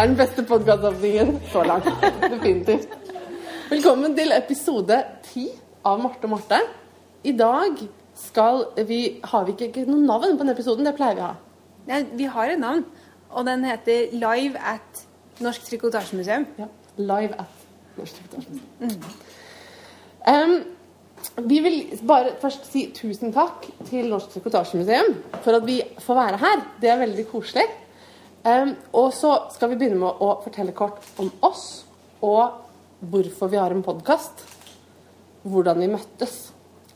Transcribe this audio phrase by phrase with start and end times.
[0.00, 1.84] Er den beste podkastavdelingen så langt.
[2.32, 2.88] Definitivt.
[3.68, 4.96] Velkommen til episode
[5.26, 5.42] ti
[5.84, 6.60] av Marte og Marte.
[7.28, 7.82] I dag
[8.16, 10.88] skal vi Har vi ikke noe navn på denne episoden?
[10.88, 11.34] Det pleier vi å ha.
[11.90, 12.86] Ja, vi har et navn,
[13.28, 15.02] og den heter Live at
[15.44, 16.48] Norsk Trikotasjemuseum.
[16.62, 16.70] Ja.
[16.96, 17.60] Live at
[17.98, 19.04] Norsk Trikotasjemuseum.
[20.24, 20.56] Um,
[21.44, 25.12] vi vil bare først si tusen takk til Norsk Trikotasjemuseum
[25.42, 26.66] for at vi får være her.
[26.80, 27.68] Det er veldig koselig.
[28.40, 31.82] Um, og så skal vi begynne med å fortelle kort om oss
[32.24, 32.62] og
[33.12, 34.46] hvorfor vi har en podkast.
[35.44, 36.38] Hvordan vi møttes.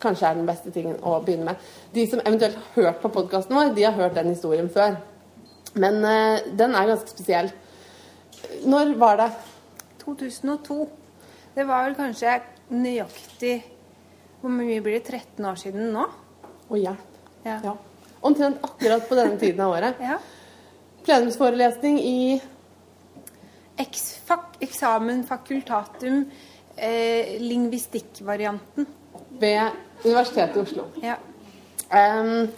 [0.00, 1.66] Kanskje er den beste tingen å begynne med.
[1.92, 4.96] De som eventuelt har hørt på podkasten vår, de har hørt den historien før.
[5.76, 7.52] Men uh, den er ganske spesiell.
[8.64, 9.30] Når var det?
[10.04, 10.78] 2002.
[11.54, 12.38] Det var vel kanskje
[12.74, 13.54] nøyaktig
[14.40, 15.06] Hvor mye blir det?
[15.06, 16.04] 13 år siden nå?
[16.68, 17.20] Å, hjelp.
[17.44, 17.58] Ja.
[17.64, 17.74] Ja.
[18.24, 20.00] Omtrent akkurat på denne tiden av året.
[20.00, 20.18] ja.
[21.04, 22.40] Plenumsforelesning i
[24.60, 26.24] eksamen fakultatum
[26.76, 28.86] eh, lingvistikkvarianten.
[29.28, 29.70] ved
[30.04, 30.84] Universitetet i Oslo.
[31.02, 31.16] Ja.
[31.90, 32.48] Um,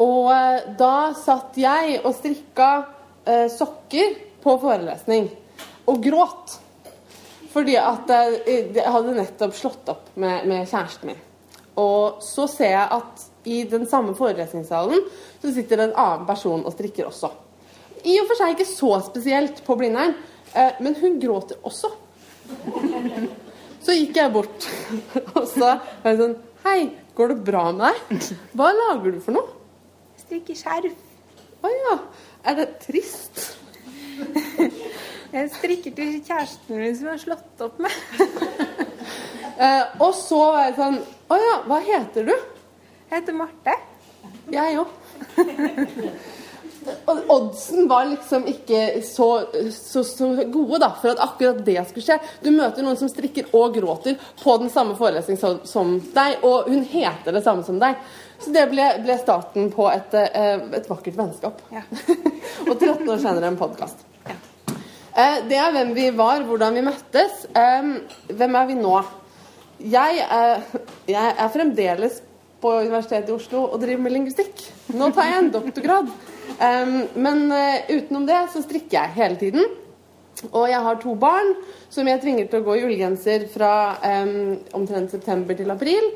[0.00, 2.70] og eh, da satt jeg og strikka
[3.26, 5.28] eh, sokker på forelesning
[5.90, 6.56] og gråt.
[7.50, 11.20] Fordi at eh, jeg hadde nettopp slått opp med, med kjæresten min.
[11.80, 15.04] Og så ser jeg at i den samme forelesningssalen
[15.40, 17.30] så sitter det en annen person og strikker også.
[18.04, 20.14] I og for seg ikke så spesielt på Blindern,
[20.54, 21.92] eh, men hun gråter også.
[23.80, 24.66] Så gikk jeg bort,
[25.36, 26.80] og så var jeg sånn Hei,
[27.16, 28.26] går det bra med deg?
[28.58, 29.54] Hva lager du for noe?
[30.20, 30.98] Strikker skjerf.
[31.64, 31.94] Å ja.
[32.50, 33.40] Er det trist?
[35.30, 37.96] Jeg strikker til kjæresten min som jeg har slått opp med.
[39.60, 40.94] Eh, og så var jeg sånn
[41.28, 42.32] Å ja, hva heter du?
[42.32, 43.74] Jeg heter Marte.
[44.54, 44.94] Jeg òg.
[47.06, 49.28] Oddsen var liksom ikke så,
[49.74, 52.18] så, så gode da, for at akkurat det skulle skje.
[52.44, 56.70] Du møter noen som strikker og gråter på den samme forelesning som, som deg, og
[56.70, 57.98] hun heter det samme som deg.
[58.40, 61.60] Så det ble, ble starten på et, eh, et vakkert vennskap.
[61.74, 61.84] Ja.
[62.68, 64.06] og 13 år senere en podkast.
[64.24, 64.38] Ja.
[65.50, 67.44] Det er hvem vi var, hvordan vi møttes.
[67.52, 67.94] Eh,
[68.32, 68.96] Hvem er vi nå?
[69.80, 70.66] Jeg er,
[71.08, 72.20] jeg er fremdeles
[72.60, 74.64] på Universitetet i Oslo og driver med lingvistikk.
[74.96, 76.10] Nå tar jeg en doktorgrad.
[76.58, 79.64] Eh, Men uh, utenom det så strikker jeg hele tiden.
[80.52, 81.54] Og jeg har to barn
[81.92, 83.72] som jeg tvinger til å gå i ullgenser fra
[84.24, 86.06] um, omtrent september til april.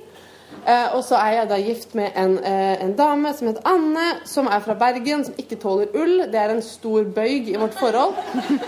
[0.64, 4.06] Uh, og så er jeg da gift med en, uh, en dame som heter Anne,
[4.24, 6.22] som er fra Bergen, som ikke tåler ull.
[6.32, 8.14] Det er en stor bøyg i vårt forhold,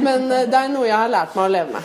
[0.04, 1.84] men uh, det er noe jeg har lært meg å leve med.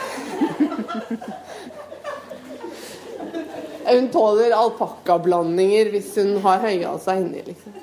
[3.92, 7.74] Hun tåler alpakkablandinger hvis hun har høyhalsa inni, liksom.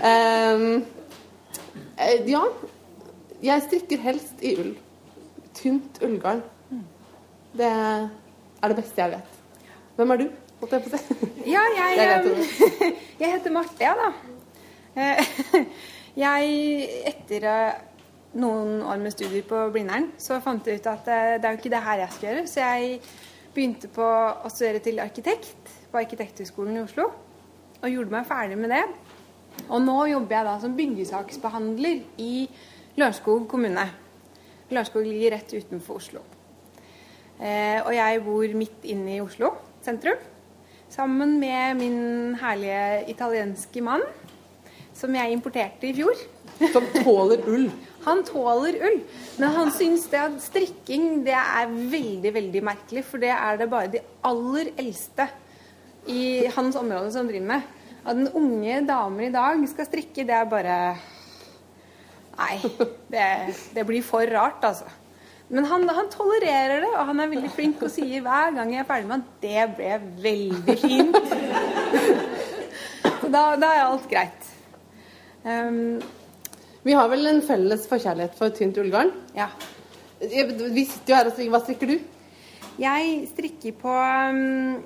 [0.00, 0.80] Eh,
[2.30, 2.44] ja.
[3.40, 4.72] Jeg strikker helst i ull.
[5.56, 6.42] Tynt ullgarn.
[7.56, 9.38] Det er det beste jeg vet.
[9.96, 10.26] Hvem er du?
[10.60, 11.30] Holdt jeg på å si.
[11.48, 14.10] Ja, jeg, Jeg eh, jeg heter Marte, ja da.
[14.96, 15.24] Eh,
[16.20, 17.44] Jeg, etter
[18.40, 21.70] noen år med studier på Blindern, så fant jeg ut at det er jo ikke
[21.70, 22.42] det her jeg skal gjøre.
[22.50, 22.98] Så jeg
[23.54, 27.06] begynte på å studere til arkitekt på Arkitekthøgskolen i Oslo.
[27.80, 28.82] Og gjorde meg ferdig med det.
[29.68, 32.34] Og nå jobber jeg da som byggesaksbehandler i
[32.98, 33.86] Lørenskog kommune.
[34.70, 36.22] Lørenskog ligger rett utenfor Oslo.
[37.40, 39.54] Eh, og jeg bor midt inne i Oslo
[39.84, 40.18] sentrum.
[40.90, 42.00] Sammen med min
[42.40, 44.02] herlige italienske mann,
[44.94, 46.18] som jeg importerte i fjor.
[46.72, 47.70] Som tåler ull.
[48.06, 48.98] Han tåler ull,
[49.36, 53.02] men han syns det at strikking det er veldig, veldig merkelig.
[53.04, 55.26] For det er det bare de aller eldste
[56.08, 57.66] i hans område som driver med.
[58.04, 60.76] At den unge damer i dag skal strikke, det er bare
[62.40, 62.56] Nei,
[63.12, 63.24] det,
[63.76, 64.86] det blir for rart, altså.
[65.50, 68.80] Men han, han tolererer det, og han er veldig flink og sier hver gang jeg
[68.84, 71.18] er ferdig med at det ble veldig fint.
[73.20, 74.46] Så da, da er alt greit.
[75.44, 75.98] Um,
[76.86, 79.12] Vi har vel en felles forkjærlighet for tynt ullgarn.
[79.36, 79.50] ja.
[80.20, 81.52] Vi sitter jo her og strikker.
[81.52, 81.94] Hva strikker du?
[82.80, 84.80] Jeg strikker på um,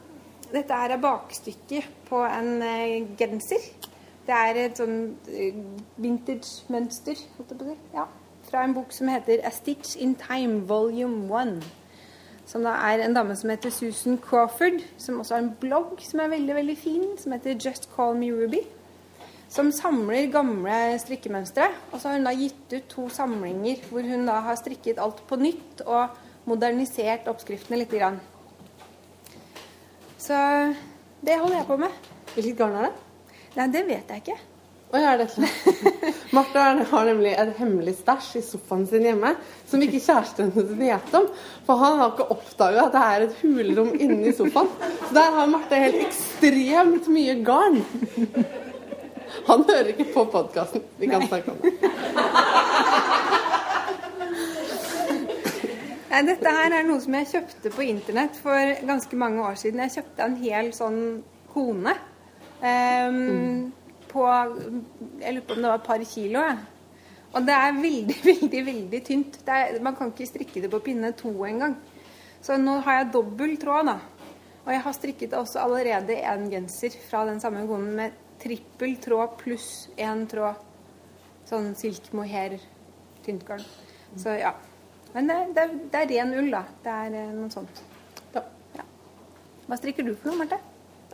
[0.54, 3.62] Dette er bakstykket på en eh, genser.
[4.24, 5.56] Det er et sånn eh,
[6.00, 7.78] vintage-mønster, holdt jeg på å si.
[7.96, 8.04] Ja.
[8.46, 11.56] Fra en bok som heter A Stitch in Time Volume 1.
[12.46, 16.22] Som da er en dame som heter Susan Crawford, som også har en blogg som
[16.22, 18.60] er veldig veldig fin, som heter Just Call Me Ruby.
[19.50, 21.66] Som samler gamle strikkemønstre.
[21.90, 25.24] Og så har hun da gitt ut to samlinger hvor hun da har strikket alt
[25.26, 26.14] på nytt og
[26.46, 27.92] modernisert oppskriftene litt.
[27.96, 28.20] Grann.
[30.24, 30.36] Så
[31.20, 31.92] det holder jeg på med.
[32.32, 32.92] Hvilket garn er det?
[33.58, 34.36] Nei, det vet jeg ikke.
[34.94, 35.48] Oi, er det ikke
[36.36, 39.34] Martha har nemlig et hemmelig stæsj i sofaen sin hjemme
[39.68, 41.28] som ikke kjæresten hennes vet om.
[41.66, 44.70] For han har ikke oppdaga at det er et hulrom inni sofaen.
[45.04, 47.82] Så der har Marte helt ekstremt mye garn.
[49.50, 50.82] Han hører ikke på podkasten.
[50.98, 51.74] Vi kan snakke om det.
[54.24, 59.82] Nei, dette her er noe som jeg kjøpte på internett for ganske mange år siden.
[59.86, 61.00] Jeg kjøpte en hel sånn
[61.50, 61.96] kone.
[62.62, 63.64] Um, mm
[64.14, 64.24] på
[65.20, 66.42] Jeg lurer på om det var et par kilo.
[66.46, 66.58] Jeg.
[67.34, 69.38] Og det er veldig, veldig veldig tynt.
[69.46, 71.76] Er, man kan ikke strikke det på pinne to engang.
[72.44, 73.96] Så nå har jeg dobbel tråd, da.
[74.64, 79.34] Og jeg har strikket også allerede en genser fra den samme konen med trippel tråd
[79.40, 80.60] pluss én tråd.
[81.48, 82.56] Sånn silk mohair
[83.24, 83.64] tyntgarn.
[84.20, 84.54] Så ja.
[85.14, 86.64] Men det, det, det, er ren ull, da.
[86.82, 87.82] Det er eh, noe sånt.
[88.34, 88.40] Ja.
[88.74, 88.84] Ja.
[89.68, 90.58] Hva strikker du for noe, Marte?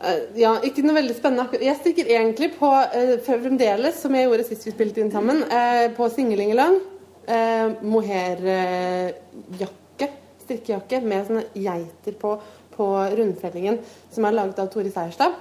[0.01, 1.59] Eh, ja, ikke noe veldig spennende.
[1.61, 5.37] Jeg strikker egentlig på uh, fremdeles, som jeg gjorde sist vi spilte inn sammen,
[5.97, 6.75] på singelingelang.
[7.85, 10.07] Mohairjakke,
[10.41, 12.31] strikkejakke, med sånne geiter på,
[12.73, 13.77] på rundfellingen
[14.11, 15.31] som er laget av Tore Seierstad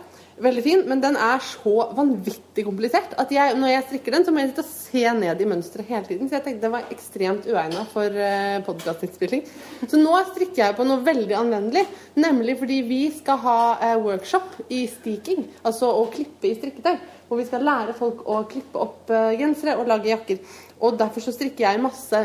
[0.42, 4.32] veldig fin, men den er så vanvittig komplisert at jeg, når jeg strikker den, så
[4.32, 6.28] må jeg sitte og se ned i mønsteret hele tiden.
[6.28, 9.44] Så jeg tenkte det var ekstremt uegna for uh, podkastinnspilling.
[9.84, 11.86] Så nå strikker jeg på noe veldig anvendelig,
[12.20, 16.96] nemlig fordi vi skal ha uh, workshop i stiking, altså å klippe i strikketøy.
[17.30, 20.40] Hvor vi skal lære folk å klippe opp uh, gensere og lage jakker.
[20.80, 22.24] Og derfor så strikker jeg masse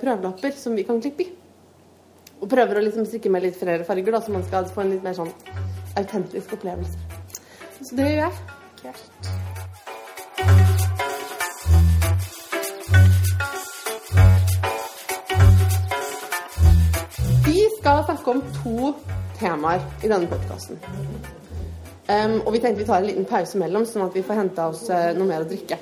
[0.00, 1.28] prøvelapper som vi kan klippe i.
[2.36, 4.94] Og prøver å liksom strikke med litt flere farger, da, så man skal få en
[4.94, 5.32] litt mer sånn
[5.96, 7.15] autentisk opplevelse.
[7.82, 8.32] Så det gjør jeg.
[8.80, 9.10] Kult.
[17.46, 18.94] Vi skal snakke om to
[19.36, 20.80] temaer i denne podkasten.
[22.06, 24.70] Um, og vi tenkte vi tar en liten pause mellom, sånn at vi får henta
[24.72, 25.76] oss uh, noe mer å drikke.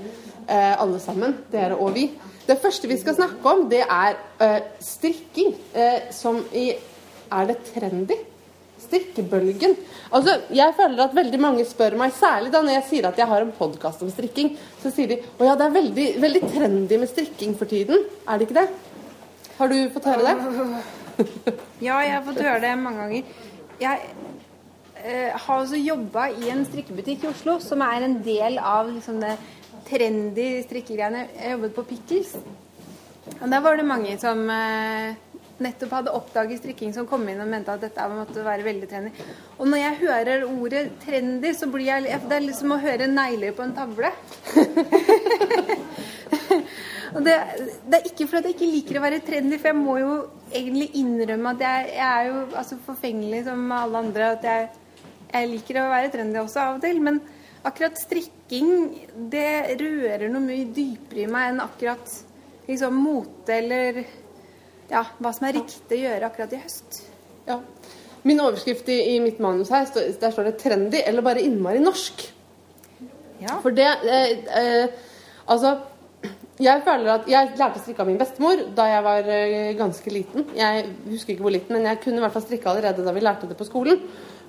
[0.48, 2.08] Uh, alle sammen, dere og vi.
[2.44, 5.54] Det første vi skal snakke om, det er uh, strikking.
[6.10, 6.72] som i
[7.32, 8.18] Er det trendy?
[8.84, 9.76] Strikkebølgen.
[10.14, 13.30] Altså, Jeg føler at veldig mange spør meg, særlig da når jeg sier at jeg
[13.30, 17.00] har en podkast om strikking, så sier de å ja, det er veldig, veldig trendy
[17.00, 18.04] med strikking for tiden.
[18.28, 18.68] Er det ikke det?
[19.58, 20.36] Har du fått høre det?
[21.88, 23.34] ja, jeg har fått høre det mange ganger.
[23.80, 24.00] Jeg
[25.02, 29.20] eh, har også jobba i en strikkebutikk i Oslo som er en del av liksom,
[29.22, 29.36] det
[29.88, 31.28] trendy strikkegreiene.
[31.38, 32.34] Jeg jobbet på Pickles.
[33.40, 35.14] Og der var det mange som eh,
[35.62, 39.12] nettopp hadde oppdaget strikking, som kom inn og mente at dette måtte være veldig trendy.
[39.58, 43.54] Og når jeg hører ordet trendy, så blir jeg Det er liksom å høre negler
[43.54, 44.10] på en tavle.
[47.14, 47.36] og det,
[47.86, 50.16] det, er ikke fordi jeg ikke liker å være trendy, for jeg må jo
[50.50, 54.32] egentlig innrømme at jeg, jeg er jo altså forfengelig som alle andre.
[54.38, 54.68] At jeg,
[55.30, 57.00] jeg liker å være trendy også av og til.
[57.04, 57.22] Men
[57.64, 58.70] akkurat strikking,
[59.30, 62.20] det rører noe mye dypere i meg enn akkurat
[62.66, 64.04] liksom mote eller
[64.90, 67.00] ja, hva som er riktig å gjøre akkurat i høst.
[67.48, 67.60] Ja.
[68.24, 72.24] Min overskrift i, i mitt manus her, der står det 'trendy' eller bare innmari norsk.
[73.42, 73.58] Ja.
[73.62, 74.88] For det eh, eh,
[75.44, 75.74] Altså,
[76.60, 80.12] jeg føler at Jeg lærte å strikke av min bestemor da jeg var eh, ganske
[80.12, 80.46] liten.
[80.56, 83.24] Jeg husker ikke hvor liten, men jeg kunne i hvert fall strikke allerede da vi
[83.24, 84.00] lærte det på skolen.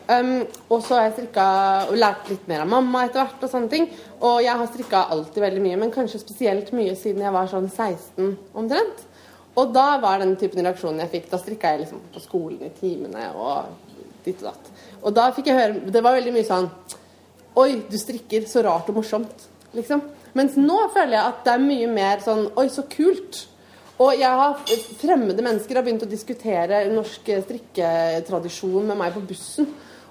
[0.06, 1.44] Um, og så har jeg strikka
[1.90, 3.42] og lært litt mer av mamma etter hvert.
[3.42, 3.88] Og sånne ting
[4.22, 7.68] Og jeg har strikka alltid veldig mye, men kanskje spesielt mye siden jeg var sånn
[7.72, 9.02] 16 omtrent.
[9.56, 11.32] Og da var den typen reaksjonen jeg fikk.
[11.32, 13.72] Da strikka jeg liksom på skolen i timene og
[14.26, 14.70] ditt og datt.
[15.06, 16.70] Og da fikk jeg høre Det var veldig mye sånn
[17.56, 19.46] Oi, du strikker så rart og morsomt,
[19.78, 20.02] liksom.
[20.36, 23.46] Mens nå føler jeg at det er mye mer sånn Oi, så kult.
[23.96, 24.58] Og jeg har
[25.00, 29.70] fremmede mennesker har begynt å diskutere norsk strikketradisjon med meg på bussen.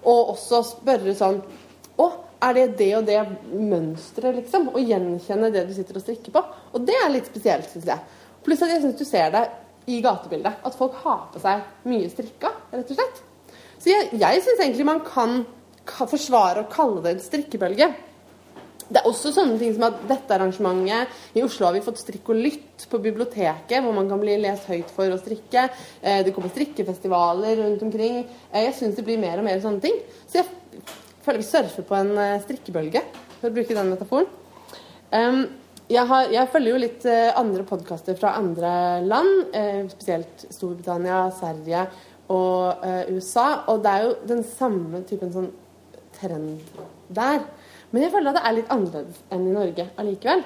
[0.08, 1.42] Og også spørre sånn
[2.00, 2.06] Å,
[2.48, 3.20] er det det og det
[3.52, 4.70] mønsteret, liksom?
[4.72, 6.42] Og gjenkjenne det du sitter og strikker på.
[6.72, 8.23] Og det er litt spesielt, syns jeg.
[8.44, 9.44] Pluss at jeg syns du ser det
[9.90, 10.60] i gatebildet.
[10.64, 13.22] At folk har på seg mye strikka, rett og slett.
[13.80, 15.44] Så jeg, jeg syns egentlig man kan,
[15.84, 17.90] forsvare å kalle det en strikkebølge.
[18.84, 22.28] Det er også sånne ting som at dette arrangementet I Oslo har vi fått Strikk
[22.34, 25.66] og lytt på biblioteket, hvor man kan bli lest høyt for å strikke.
[26.02, 28.22] Eh, det kommer strikkefestivaler rundt omkring.
[28.52, 29.96] Eh, jeg syns det blir mer og mer sånne ting.
[30.28, 30.84] Så jeg
[31.24, 33.04] føler vi surfer på en eh, strikkebølge,
[33.38, 34.28] for å bruke den metaforen.
[35.14, 35.44] Um,
[35.92, 38.70] jeg, har, jeg, følger jo litt eh, andre podkaster fra andre
[39.04, 41.82] land, eh, spesielt Storbritannia, Sverige
[42.32, 43.66] og eh, USA.
[43.68, 45.50] Og det er jo den samme typen sånn
[46.16, 46.80] trend
[47.12, 47.44] der.
[47.92, 50.44] Men jeg føler at det er litt annerledes enn i Norge allikevel.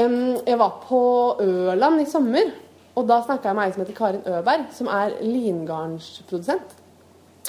[0.00, 1.02] Jeg var på
[1.42, 2.52] Ørland i sommer,
[2.94, 6.76] og da snakka jeg med ei som heter Karin Øberg, som er lingarnsprodusent.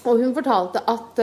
[0.01, 1.21] Og hun fortalte at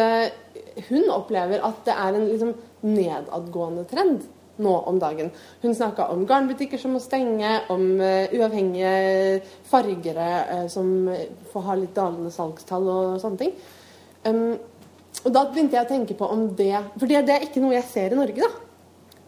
[0.89, 2.55] hun opplever at det er en liksom,
[2.87, 4.23] nedadgående trend
[4.63, 5.31] nå om dagen.
[5.63, 11.09] Hun snakka om garnbutikker som må stenge, om uh, uavhengige fargere uh, som
[11.53, 13.55] får ha litt dalende salgstall og sånne ting.
[14.27, 14.59] Um,
[15.25, 17.77] og da begynte jeg å tenke på om det For det, det er ikke noe
[17.77, 18.67] jeg ser i Norge, da.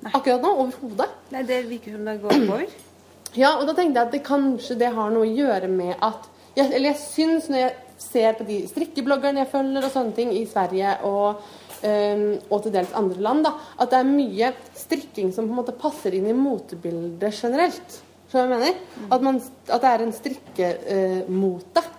[0.01, 0.13] Nei.
[0.17, 0.53] Akkurat nå.
[0.65, 1.11] Overhodet.
[1.35, 2.75] Nei, det virker som det går oppover.
[3.37, 6.27] Ja, og da tenkte jeg at det kanskje det har noe å gjøre med at
[6.57, 10.33] jeg, Eller jeg syns når jeg ser på de strikkebloggerne jeg følger og sånne ting
[10.35, 11.45] i Sverige og,
[11.81, 15.77] og til dels andre land, da, at det er mye strikking som på en måte
[15.81, 18.01] passer inn i motebildet generelt.
[18.31, 19.09] Skjønner du hva jeg mener?
[19.11, 21.83] At, man, at, det er en strikkemote.
[21.83, 21.97] Uh,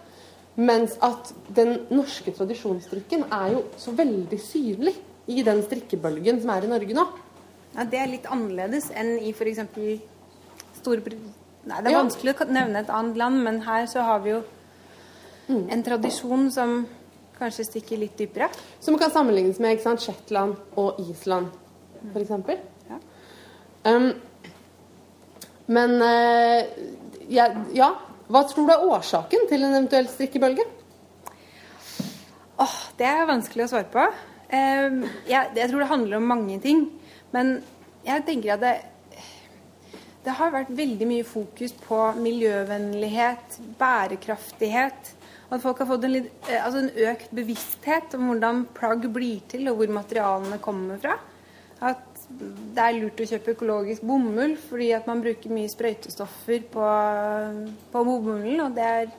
[0.61, 4.93] mens at den norske tradisjonsstrikken er jo så veldig synlig
[5.31, 7.05] i den strikkebølgen som er i Norge nå.
[7.71, 9.61] Ja, Det er litt annerledes enn i f.eks.
[10.81, 11.37] Storbritannia.
[11.61, 14.39] Nei, det er vanskelig å nevne et annet land, men her så har vi jo
[15.47, 15.67] mm.
[15.69, 16.71] en tradisjon som
[17.41, 18.49] kanskje stikker litt dypere.
[18.79, 21.51] Som kan sammenlignes med ikke sant, Shetland og Island,
[22.13, 22.33] f.eks.
[22.89, 22.99] Ja.
[23.89, 24.11] Um,
[25.71, 26.61] men uh,
[27.31, 27.93] ja, ja,
[28.31, 30.65] hva tror du er årsaken til en eventuell strikkebølge?
[32.61, 34.05] Oh, det er vanskelig å svare på.
[34.51, 36.85] Um, jeg, jeg, tror det handler om mange ting.
[37.33, 37.57] Men
[38.05, 38.73] jeg tenker at det,
[40.25, 45.15] det har vært veldig mye fokus på miljøvennlighet, bærekraftighet.
[45.51, 49.41] At folk har fått en, litt, eh, altså en økt bevissthet om hvordan plagg blir
[49.51, 51.17] til, og hvor materialene kommer fra.
[51.81, 56.85] At det er lurt å kjøpe økologisk bomull fordi at man bruker mye sprøytestoffer på,
[57.91, 58.61] på bomullen.
[58.63, 59.09] Og det er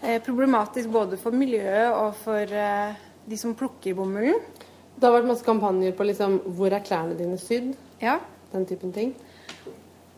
[0.00, 2.96] eh, problematisk både for miljøet og for eh,
[3.28, 4.40] de som plukker bomullen.
[4.98, 8.18] Det har vært masse kampanjer på liksom, 'Hvor er klærne dine sydd?' Ja.
[8.48, 9.12] Den typen ting.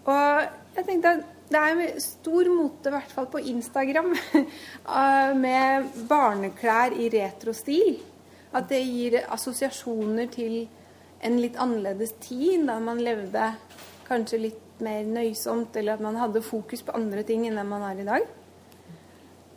[0.07, 0.43] Og
[0.77, 4.13] jeg tenkte at det er stor mote, i hvert fall på Instagram,
[5.45, 7.99] med barneklær i retrostil.
[8.55, 10.65] At det gir assosiasjoner til
[11.27, 13.53] en litt annerledes tid, da man levde
[14.09, 17.85] kanskje litt mer nøysomt, eller at man hadde fokus på andre ting enn det man
[17.85, 18.29] har i dag.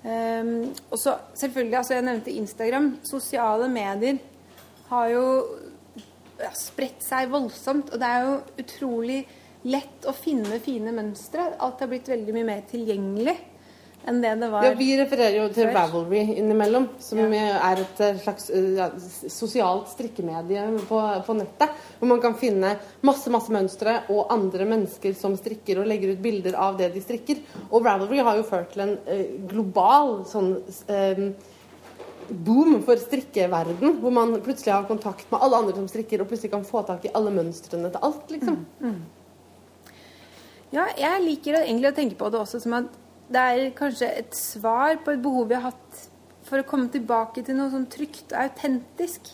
[0.03, 2.89] Um, og så selvfølgelig, altså Jeg nevnte Instagram.
[3.03, 4.17] Sosiale medier
[4.89, 5.23] har jo
[6.41, 7.93] ja, spredt seg voldsomt.
[7.93, 9.21] Og det er jo utrolig
[9.63, 11.53] lett å finne fine mønstre.
[11.63, 13.37] Alt har blitt veldig mye mer tilgjengelig
[14.03, 17.43] enn det det var ja, Vi refererer jo til Ravelry innimellom, som ja.
[17.69, 18.89] er et eh, slags eh, ja,
[19.31, 21.79] sosialt strikkemedie på, på, nettet.
[21.99, 22.75] Hvor man kan finne
[23.07, 27.03] masse masse mønstre og andre mennesker som strikker og legger ut bilder av det de
[27.03, 27.41] strikker.
[27.69, 30.55] Og Ravelry har jo ført til en eh, global sånn
[30.91, 31.25] eh,
[32.27, 36.53] boom for strikkeverden, hvor man plutselig har kontakt med alle andre som strikker, og plutselig
[36.53, 38.63] kan få tak i alle mønstrene til alt, liksom.
[38.79, 39.22] Mm, mm.
[40.73, 42.89] Ja, jeg liker egentlig å tenke på det også som at
[43.33, 45.99] det er kanskje et svar på et behov vi har hatt
[46.47, 49.29] for å komme tilbake til noe sånn trygt og autentisk.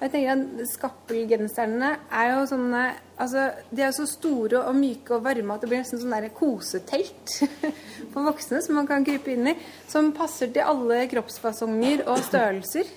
[0.00, 2.82] Og jeg tenker at Skappelgenserne er jo sånne
[3.20, 6.30] altså, De er så store og myke og varme at det blir nesten sånn der
[6.34, 7.34] kosetelt
[8.12, 9.54] for voksne som man kan krype inn i.
[9.92, 12.90] Som passer til alle kroppsfasonger og størrelser.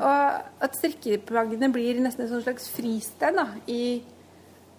[0.00, 4.00] Og at strikkeplaggene blir nesten et slags fristed da, i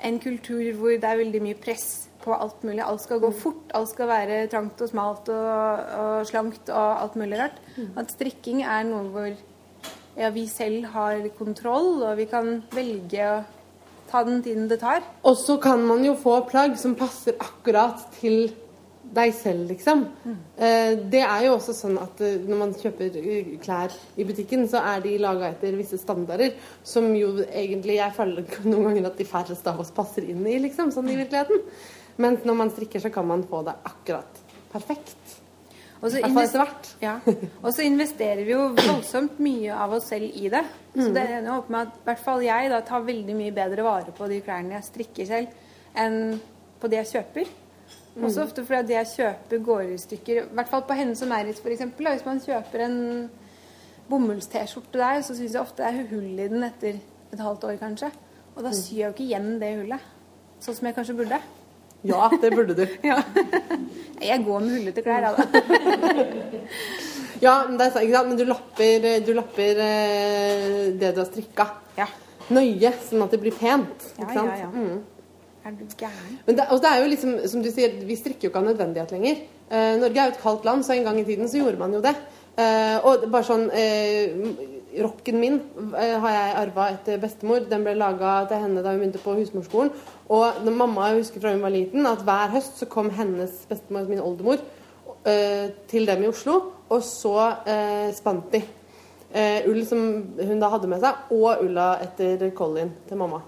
[0.04, 1.88] en kultur hvor det er veldig mye press
[2.24, 2.84] på alt mulig.
[2.84, 3.40] Alt skal gå mm.
[3.40, 7.60] fort, alt skal være trangt og smalt og, og slankt og alt mulig rart.
[7.76, 7.90] Mm.
[8.00, 9.32] At strikking er noe hvor
[10.20, 13.38] ja, vi selv har kontroll, og vi kan velge å
[14.12, 15.02] ta den tiden det tar.
[15.26, 18.54] Og så kan man jo få plagg som passer akkurat til
[19.14, 20.06] deg selv, liksom.
[20.24, 20.38] Mm.
[20.58, 24.66] Eh, det er jo også sånn at eh, når man kjøper eh, klær i butikken,
[24.70, 26.56] så er de laga etter visse standarder
[26.88, 30.58] som jo egentlig jeg føler noen ganger at de færreste av oss passer inn i,
[30.66, 31.64] liksom, sånn i virkeligheten.
[32.24, 34.44] Mens når man strikker, så kan man få det akkurat
[34.74, 35.40] perfekt.
[36.04, 36.58] Og så, invest
[37.00, 37.14] ja.
[37.64, 40.66] og så investerer vi jo voldsomt mye av oss selv i det.
[40.92, 43.86] Så det ender opp med at i hvert fall jeg da tar veldig mye bedre
[43.88, 45.54] vare på de klærne jeg strikker selv,
[45.96, 46.18] enn
[46.82, 47.54] på de jeg kjøper.
[48.22, 50.44] Også ofte fordi det jeg kjøper, går i stykker.
[50.44, 51.82] I hvert fall på Hennes og Maurits f.eks.
[51.98, 53.00] Hvis man kjøper en
[54.10, 57.00] bomulls-T-skjorte der, så syns jeg ofte det er hull i den etter
[57.34, 58.12] et halvt år, kanskje.
[58.54, 60.10] Og da syr jeg jo ikke igjen det hullet.
[60.62, 61.40] Sånn som jeg kanskje burde.
[62.04, 62.84] Ja, det burde du.
[63.10, 63.18] ja.
[64.22, 65.48] Jeg går med hullete klær, da.
[67.46, 68.28] ja, men, sant?
[68.28, 71.68] men du lapper, du lapper eh, det du har strikka.
[71.98, 72.08] Ja.
[72.54, 74.12] Nøye, sånn at det blir pent.
[74.20, 74.54] Ikke sant?
[74.54, 74.72] Ja, ja, ja.
[74.76, 75.02] Mm.
[75.64, 76.40] Er du gæren?
[76.46, 79.38] Det, det, er jo liksom, som du sier, vi strikker jo ikke av nødvendighet lenger.
[79.72, 81.94] Eh, Norge er jo et kaldt land, så en gang i tiden så gjorde man
[81.96, 82.12] jo det.
[82.60, 84.34] Eh, og bare sånn eh,
[85.02, 85.56] Rocken min
[85.96, 87.64] eh, har jeg arva etter bestemor.
[87.70, 89.94] Den ble laga til henne da hun begynte på husmorskolen.
[90.36, 94.12] Og når mamma husker fra hun var liten, at hver høst så kom hennes bestemor,
[94.12, 94.60] min oldemor,
[95.24, 96.60] eh, til dem i Oslo,
[96.92, 98.66] og så eh, spant de
[99.66, 99.98] ull som
[100.38, 103.40] hun da hadde med seg, og ulla etter Colin til mamma.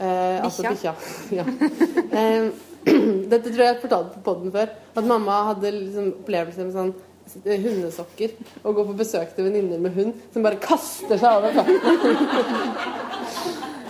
[0.00, 0.94] Eh, altså Bikkja?
[1.38, 1.44] Ja.
[2.16, 2.48] Eh,
[3.32, 4.72] dette tror jeg jeg fortalte på poden før.
[4.96, 6.92] At mamma hadde liksom opplevelser med sånn
[7.44, 8.36] eh, hundesokker.
[8.64, 11.50] Og gå på besøk til venninner med hund som bare kaster seg over.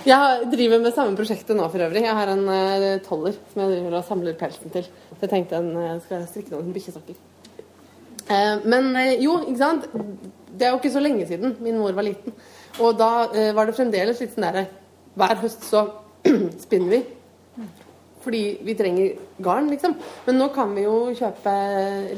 [0.00, 2.07] Jeg driver med samme prosjektet nå for øvrig.
[2.07, 4.87] Jeg har en uh, toller som jeg driver og samler pelsen til.
[4.88, 7.19] Så jeg tenkte en, jeg skal strikke noen bikkjesokker.
[8.31, 8.88] Uh, men
[9.21, 9.85] jo, ikke sant.
[10.57, 12.33] Det er jo ikke så lenge siden min mor var liten.
[12.81, 13.11] Og da
[13.52, 14.64] var det fremdeles litt sånn derre
[15.19, 15.87] Hver høst så
[16.64, 17.02] spinner vi.
[18.21, 19.95] Fordi vi trenger garn, liksom.
[20.26, 21.52] Men nå kan vi jo kjøpe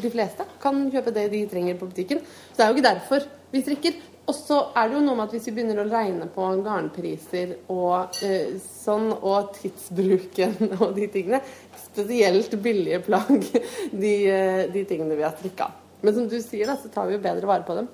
[0.02, 2.22] De fleste kan kjøpe det de trenger på butikken.
[2.50, 4.00] Så det er jo ikke derfor vi strikker.
[4.22, 7.56] Og så er det jo noe med at hvis vi begynner å regne på garnpriser
[7.74, 11.42] og eh, sånn, og tidsbruken og de tingene
[11.82, 13.48] Spesielt billige plagg,
[14.02, 15.68] de, eh, de tingene vi har strikka.
[16.02, 17.90] Men som du sier, da, så tar vi jo bedre vare på dem.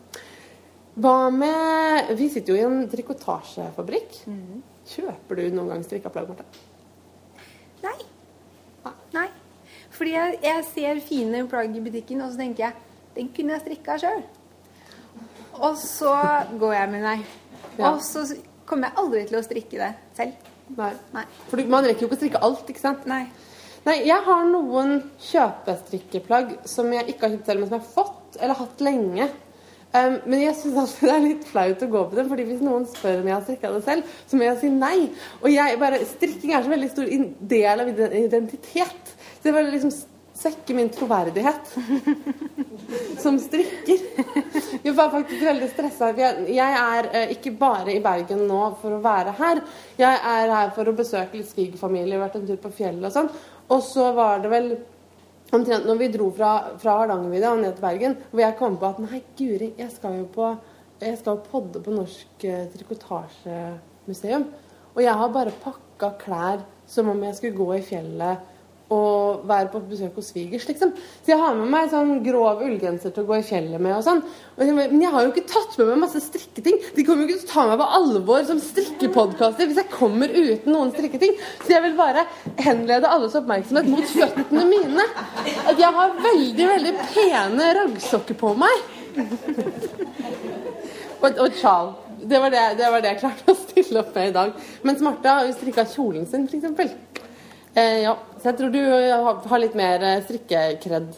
[0.98, 4.20] Hva med Vi sitter jo i en trikotasjefabrikk.
[4.88, 6.46] Kjøper du noen gang strikka plagg, Marte?
[7.84, 7.98] Nei.
[9.14, 9.28] Nei.
[9.94, 12.84] Fordi jeg, jeg ser fine plagg i butikken, og så tenker jeg
[13.18, 14.22] den kunne jeg strikka sjøl.
[15.58, 16.14] Og så
[16.60, 17.18] går jeg med nei.
[17.78, 17.90] Ja.
[17.90, 18.24] Og så
[18.68, 20.48] kommer jeg aldri til å strikke det selv.
[20.78, 20.92] Nei.
[21.14, 21.24] Nei.
[21.50, 23.08] For man rekker jo ikke å strikke alt, ikke sant?
[23.10, 23.24] Nei.
[23.86, 24.98] Nei, jeg har noen
[25.30, 29.28] kjøpestrikkeplagg som jeg ikke har kjøpt selv, men som jeg har fått eller hatt lenge.
[29.88, 32.84] Um, men jeg syns det er litt flaut å gå på dem, fordi hvis noen
[32.90, 34.98] spør om jeg har strikka det selv, så må jeg si nei.
[35.40, 37.08] Og jeg bare, strikking er så veldig stor
[37.54, 37.90] del av
[38.20, 39.16] identitet.
[39.38, 39.94] Så jeg bare liksom
[40.38, 41.72] svekker min troverdighet
[43.24, 44.04] som strikker.
[44.84, 46.12] Jeg var faktisk veldig stressa.
[46.20, 49.62] Jeg, jeg er eh, ikke bare i Bergen nå for å være her.
[49.98, 53.32] Jeg er her for å besøke litt svigerfamilie, vært en tur på fjellet og sånn.
[53.74, 54.70] Og så var det vel
[55.54, 58.90] omtrent når vi dro fra, fra Hardangervidda og ned til Bergen, hvor jeg kom på
[58.90, 60.50] at nei, guri, jeg skal jo på
[60.98, 64.48] jeg skal podde på Norsk eh, Trikotasjemuseum.
[64.96, 68.48] Og jeg har bare pakka klær som om jeg skulle gå i fjellet
[68.94, 70.94] og være på besøk hos svigers, liksom.
[70.96, 74.04] Så jeg har med meg sånn grov ullgenser til å gå i fjellet med og
[74.06, 74.22] sånn.
[74.56, 76.80] Men jeg har jo ikke tatt med meg masse strikketing.
[76.96, 80.32] De kommer jo ikke til å ta meg på alvor som strikkepodkaster hvis jeg kommer
[80.32, 81.36] uten noen strikketing.
[81.66, 82.24] Så jeg vil bare
[82.64, 85.08] henlede alles oppmerksomhet mot føttene mine.
[85.68, 88.92] At jeg har veldig, veldig pene raggsokker på meg.
[91.18, 91.96] Og, og sjal.
[92.18, 94.56] Det det, det var det jeg klarte å stille opp med i dag.
[94.86, 96.94] Mens Martha har jo strikka kjolen sin, f.eks.
[97.78, 98.18] Eh, ja.
[98.38, 101.08] Så jeg tror du har, har litt mer eh, strikkekred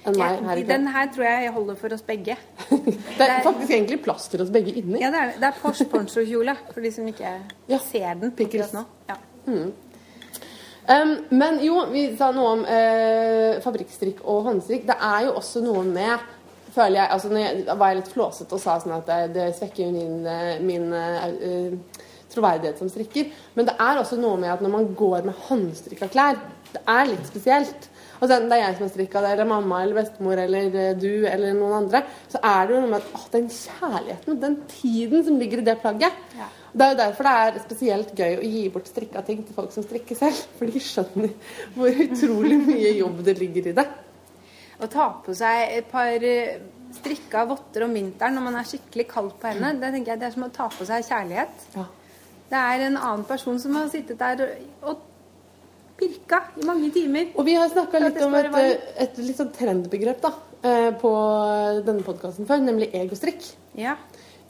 [0.00, 2.36] enn meg her i Den her tror jeg jeg holder for oss begge.
[3.18, 5.02] Det er faktisk egentlig plass til oss begge inni.
[5.02, 7.36] Ja, det er, det er Porsche poncho-kjole, for de som ikke
[7.68, 8.84] Ja, ser den akkurat nå.
[9.10, 9.18] Ja.
[10.90, 14.88] Um, men jo, vi sa noe om eh, fabrikkstrikk og håndstrikk.
[14.88, 16.24] Det er jo også noe med
[16.74, 19.46] føler jeg, altså når jeg, var jeg litt flåsete og sa sånn at det, det
[19.58, 21.89] svekker jo min, eh, min uh, eh,
[22.32, 23.30] troverdighet som strikker.
[23.56, 26.40] Men det er også noe med at når man går med håndstrikka klær,
[26.70, 27.88] det er litt spesielt.
[28.20, 30.96] Altså enten det er jeg som har strikka det, eller mamma eller bestemor eller eh,
[31.00, 34.56] du eller noen andre, så er det jo noe med at å, den kjærligheten, den
[34.70, 36.18] tiden som ligger i det plagget.
[36.36, 36.48] Ja.
[36.70, 39.72] Det er jo derfor det er spesielt gøy å gi bort strikka ting til folk
[39.74, 40.42] som strikker selv.
[40.58, 41.32] For de skjønner
[41.74, 43.86] hvor utrolig mye jobb det ligger i det.
[44.80, 46.60] Å ta på seg et par eh,
[47.00, 50.46] strikka votter om vinteren når man er skikkelig kald på hendene, det det er som
[50.46, 51.66] å ta på seg kjærlighet.
[51.74, 51.88] Ja.
[52.50, 55.06] Det er en annen person som har sittet der og-
[56.00, 57.26] pirka i mange timer.
[57.36, 60.32] Og vi har snakka litt om et, eh, et litt sånn trendbegrep da,
[60.64, 61.10] eh, på
[61.84, 63.52] denne podkasten før, nemlig egostrikk.
[63.76, 63.96] Ja.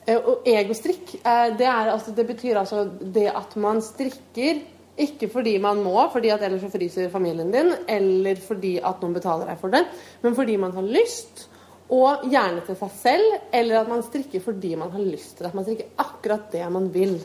[0.07, 1.21] Eh, Og egostrikk,
[1.57, 4.61] det, er, altså, det betyr altså det at man strikker
[4.97, 9.13] ikke fordi man må, fordi at ellers så fryser familien din, eller fordi at noen
[9.13, 9.85] betaler deg for det,
[10.21, 11.47] men fordi man har lyst,
[11.91, 15.47] og gjerne til seg selv, eller at man strikker fordi man har lyst til det.
[15.47, 17.17] At man strikker akkurat det man vil.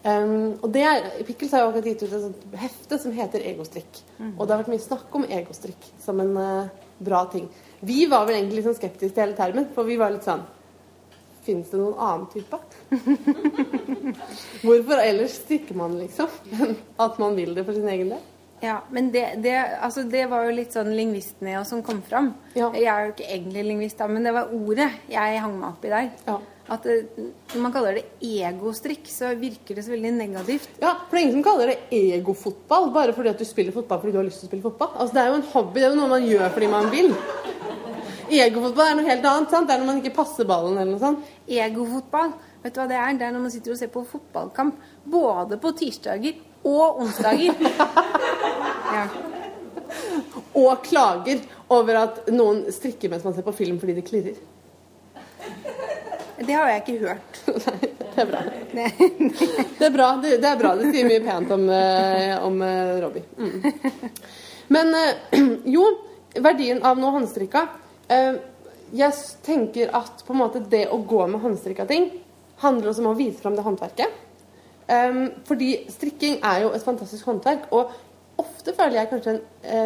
[0.00, 3.42] Um, og det er, Pickles har jo akkurat gitt ut et sånt hefte som heter
[3.50, 4.00] Egostrikk.
[4.30, 7.50] Og det har vært mye snakk om egostrikk som en uh, bra ting.
[7.84, 10.46] Vi var vel egentlig litt sånn skeptiske til hele termen, for vi var litt sånn
[11.40, 12.58] Fins det noen annen type?
[14.66, 16.28] Hvorfor ellers strikker man, liksom?
[17.04, 18.26] At man vil det for sin egen del?
[18.60, 22.02] Ja, men det, det, altså det var jo litt sånn lingvisten i oss som kom
[22.04, 22.34] fram.
[22.52, 22.68] Ja.
[22.76, 25.92] Jeg er jo ikke egentlig lingvist, men det var ordet jeg hang meg opp i
[25.94, 26.10] der.
[26.26, 26.36] Ja.
[26.70, 30.68] At når man kaller det egostrikk, så virker det så veldig negativt.
[30.78, 34.02] Ja, for det er ingen som kaller det egofotball bare fordi at du spiller fotball
[34.04, 34.92] fordi du har lyst til å spille fotball.
[34.94, 37.10] Altså, det er jo en hobby, det er jo noe man gjør fordi man vil.
[38.30, 39.50] Egofotball er noe helt annet.
[39.50, 39.66] sant?
[39.66, 41.32] Det er når man ikke passer ballen eller noe sånt.
[41.50, 43.18] Egofotball, vet du hva det er?
[43.18, 46.38] Det er når man sitter og ser på fotballkamp både på tirsdager
[46.70, 47.56] og onsdager.
[48.94, 49.04] ja.
[50.58, 54.38] Og klager over at noen strikker mens man ser på film fordi det klirrer.
[56.40, 57.40] Det har jeg ikke hørt.
[57.66, 58.42] Nei, det er bra.
[58.72, 60.72] Det er bra, det, det er bra.
[60.78, 63.26] Det sier mye pent om, eh, om eh, Robbie.
[63.36, 64.14] Mm.
[64.76, 65.44] Men eh,
[65.76, 65.84] jo,
[66.40, 67.66] verdien av noe håndstrikka
[68.10, 69.14] Jeg
[69.46, 72.08] tenker at på en måte det å gå med håndstrikka ting
[72.60, 74.16] handler også om å vise fram det håndverket.
[74.90, 77.92] Um, fordi strikking er jo et fantastisk håndverk, og
[78.40, 79.42] ofte føler jeg kanskje en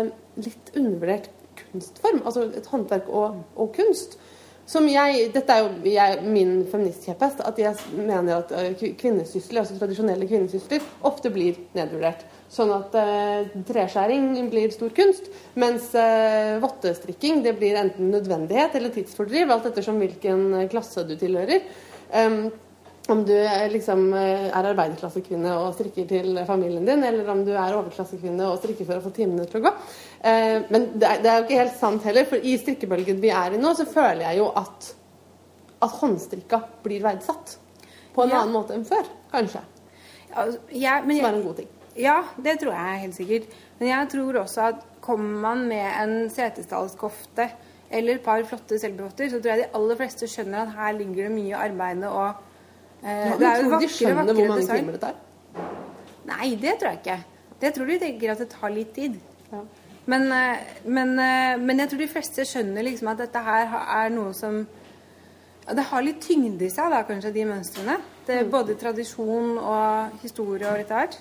[0.08, 0.12] um,
[0.44, 2.22] litt undervurdert kunstform.
[2.24, 4.18] Altså et håndverk og, og kunst.
[4.64, 9.76] Som jeg, Dette er jo jeg, min feministkjepphest, at jeg mener at uh, kvinnesysler, altså
[9.76, 12.24] tradisjonelle kvinnesysler, ofte blir nedvurdert.
[12.54, 15.26] Sånn at eh, treskjæring blir stor kunst,
[15.58, 21.16] mens eh, vottestrikking det blir enten nødvendighet eller tidsfordriv, alt ettersom hvilken uh, klasse du
[21.18, 21.64] tilhører.
[22.14, 22.52] Um,
[23.12, 23.34] om du
[23.72, 28.58] liksom eh, er arbeiderklassekvinne og strikker til familien din, eller om du er overklassekvinne og
[28.62, 29.72] strikker for å få timene til å gå.
[30.24, 33.28] Eh, Men det er, det er jo ikke helt sant heller, for i strikkebølgen vi
[33.34, 34.88] er i nå, så føler jeg jo at,
[35.84, 37.58] at håndstrikka blir verdsatt.
[38.14, 38.40] På en Ja.
[38.40, 39.60] annen måte enn før, kanskje.
[40.30, 41.68] Ja, ja, men Som er en god ting.
[41.96, 43.44] ja, det tror jeg helt sikkert.
[43.78, 47.50] Men jeg tror også at kommer man med en setesdalskofte
[47.90, 51.28] eller et par flotte selvbevotter, så tror jeg de aller fleste skjønner at her ligger
[51.28, 52.34] det mye arbeid og
[53.04, 54.78] Ja, Det er jo tror du de vakre, skjønner hvor mange design.
[54.78, 55.14] timer det tar?
[56.24, 57.18] Nei, det tror jeg ikke.
[57.60, 59.18] Det tror de tenker at det tar litt tid.
[59.52, 59.60] Ja.
[60.06, 64.10] Men, eh, men, eh, men jeg tror de fleste skjønner liksom at dette her er
[64.10, 64.66] noe som
[65.64, 67.94] Det har litt tyngde i seg, da, kanskje, de mønstrene.
[68.26, 71.16] Det er både tradisjon og historie og litt av hvert.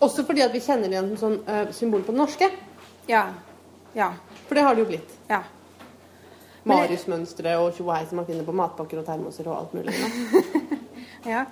[0.00, 2.48] Også fordi at vi kjenner det igjen som sånn uh, symbol på det norske.
[3.06, 3.26] Ja.
[3.94, 4.14] Ja.
[4.48, 5.12] For det har det jo blitt.
[5.28, 5.42] Ja.
[6.64, 9.92] Marius-mønstre og tjohei som man finner på matpakker og termoser og alt mulig.
[11.28, 11.44] Ja.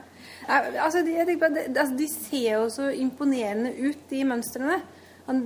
[0.48, 4.80] Altså, de, altså, de ser jo så imponerende ut, de mønstrene.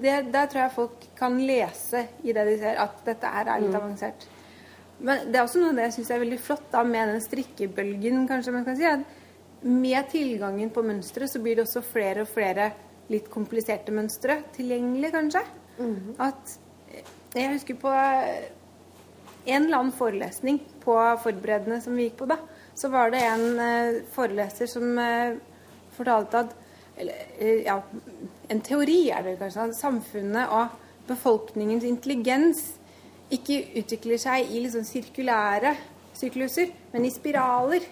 [0.03, 3.77] Der, der tror jeg folk kan lese i det de ser, at dette er litt
[3.77, 4.27] avansert.
[5.05, 7.23] Men det er også noe av det jeg syns er veldig flott da, med den
[7.25, 8.89] strikkebølgen, kanskje man kan si.
[8.89, 12.71] at Med tilgangen på mønstre så blir det også flere og flere
[13.13, 15.45] litt kompliserte mønstre tilgjengelig, kanskje.
[16.25, 16.57] At
[16.91, 17.05] eh,
[17.37, 18.49] Jeg husker på eh,
[19.47, 22.41] en eller annen forelesning på forberedende som vi gikk på da,
[22.77, 25.37] så var det en eh, foreleser som eh,
[25.97, 26.55] fortalte at
[26.97, 27.81] eller, eh, ja,
[28.49, 29.65] En teori er det kanskje.
[29.69, 30.69] At samfunnet og
[31.09, 32.61] befolkningens intelligens
[33.35, 35.75] ikke utvikler seg i liksom sirkulære
[36.15, 37.83] sykluser, men i spiraler.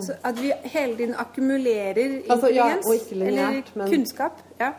[0.00, 2.86] Så at vi hele tiden akkumulerer Altså, ja, intelligens.
[2.86, 4.38] og ikke lineært, eller kunnskap.
[4.60, 4.70] Ja.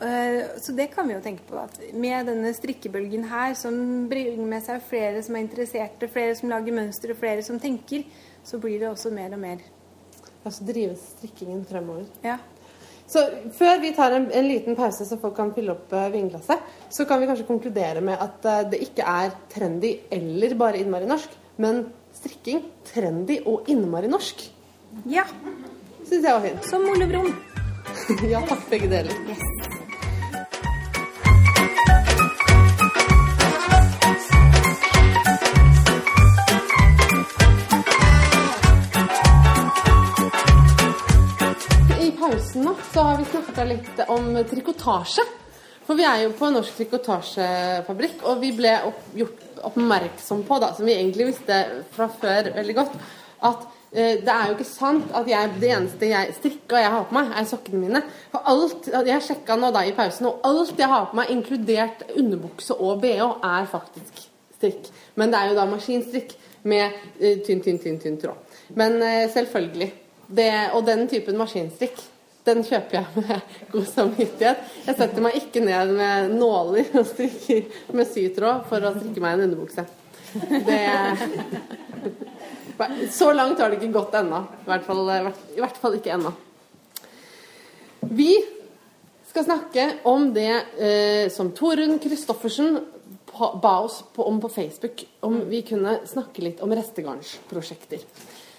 [0.00, 1.56] Eh, Så det kan vi jo tenke på.
[1.58, 6.50] At med denne strikkebølgen her, som bringer med seg flere som er interesserte, flere som
[6.52, 8.04] lager mønstre, flere som tenker,
[8.44, 9.64] så blir det også mer og mer.
[10.44, 12.06] Ja, så drives strikkingen fremover.
[12.24, 12.38] Ja.
[13.08, 13.22] Så
[13.56, 16.60] før vi tar en, en liten pause så folk kan fylle opp uh, vinglasset,
[16.92, 21.08] så kan vi kanskje konkludere med at eh, det ikke er trendy eller bare innmari
[21.08, 24.44] norsk, men strikking trendy og innmari norsk.
[25.08, 25.24] ja.
[26.08, 26.64] Syns jeg var fint.
[26.64, 27.34] Som Ole Brumm.
[28.32, 29.12] ja takk, begge deler.
[29.28, 29.87] Yes.
[42.98, 45.22] Så har vi snakka litt om trikotasje.
[45.86, 50.72] For vi er jo på Norsk Trikotasjefabrikk, og vi ble opp, gjort oppmerksom på, da,
[50.74, 51.58] som vi egentlig visste
[51.94, 52.96] fra før veldig godt,
[53.46, 57.06] at eh, det er jo ikke sant at jeg, det eneste jeg strikka jeg har
[57.06, 58.02] på meg, er sokkene mine.
[58.34, 62.02] For alt, Jeg sjekka nå da i pausen, og alt jeg har på meg, inkludert
[62.16, 64.26] underbukse og bh, er faktisk
[64.58, 64.90] strikk.
[65.14, 66.34] Men det er jo da maskinstrikk
[66.66, 68.60] med eh, tynn, tynn, tynn, tynn tråd.
[68.74, 69.92] Men eh, selvfølgelig.
[70.28, 72.08] Det, og den typen maskinstrikk,
[72.46, 73.40] den kjøper jeg med
[73.72, 74.58] god samvittighet.
[74.86, 79.36] Jeg setter meg ikke ned med nåler og strikker med sytråd for å strikke meg
[79.36, 79.84] en underbukse.
[80.68, 80.82] Det
[83.10, 84.44] Så langt har det ikke gått ennå.
[84.62, 86.32] I hvert fall, i hvert fall ikke ennå.
[88.08, 88.36] Vi
[89.28, 92.78] skal snakke om det eh, som Torunn Christoffersen
[93.62, 95.04] ba oss på, om på Facebook.
[95.20, 98.02] Om vi kunne snakke litt om restegarnsprosjekter.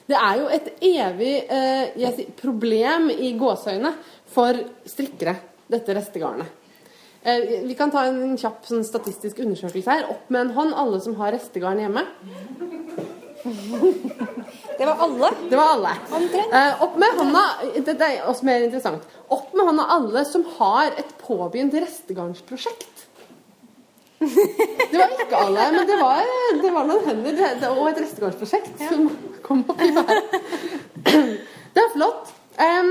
[0.10, 3.91] Det er jo et evig eh, sier, problem i gåseøyne
[4.34, 4.58] for
[4.89, 5.36] strikkere,
[5.69, 6.56] dette restegarnet.
[7.22, 10.08] Eh, vi kan ta en kjapp sånn, statistisk undersøkelse her.
[10.10, 12.06] Opp med en hånd, alle som har restegarn hjemme.
[14.80, 15.30] Det var alle.
[15.50, 15.91] Det var alle.
[16.58, 17.43] Eh, opp med hånda
[17.78, 19.06] Dette er også mer interessant.
[19.32, 22.99] Opp med hånda alle som har et påbegynt restegarnsprosjekt.
[24.19, 28.01] Det var ikke alle, men det var, det var noen hender det, det, og et
[28.03, 29.08] restegarnsprosjekt som
[29.45, 30.36] kom opp i været.
[31.69, 32.32] Det er flott.
[32.60, 32.89] Um,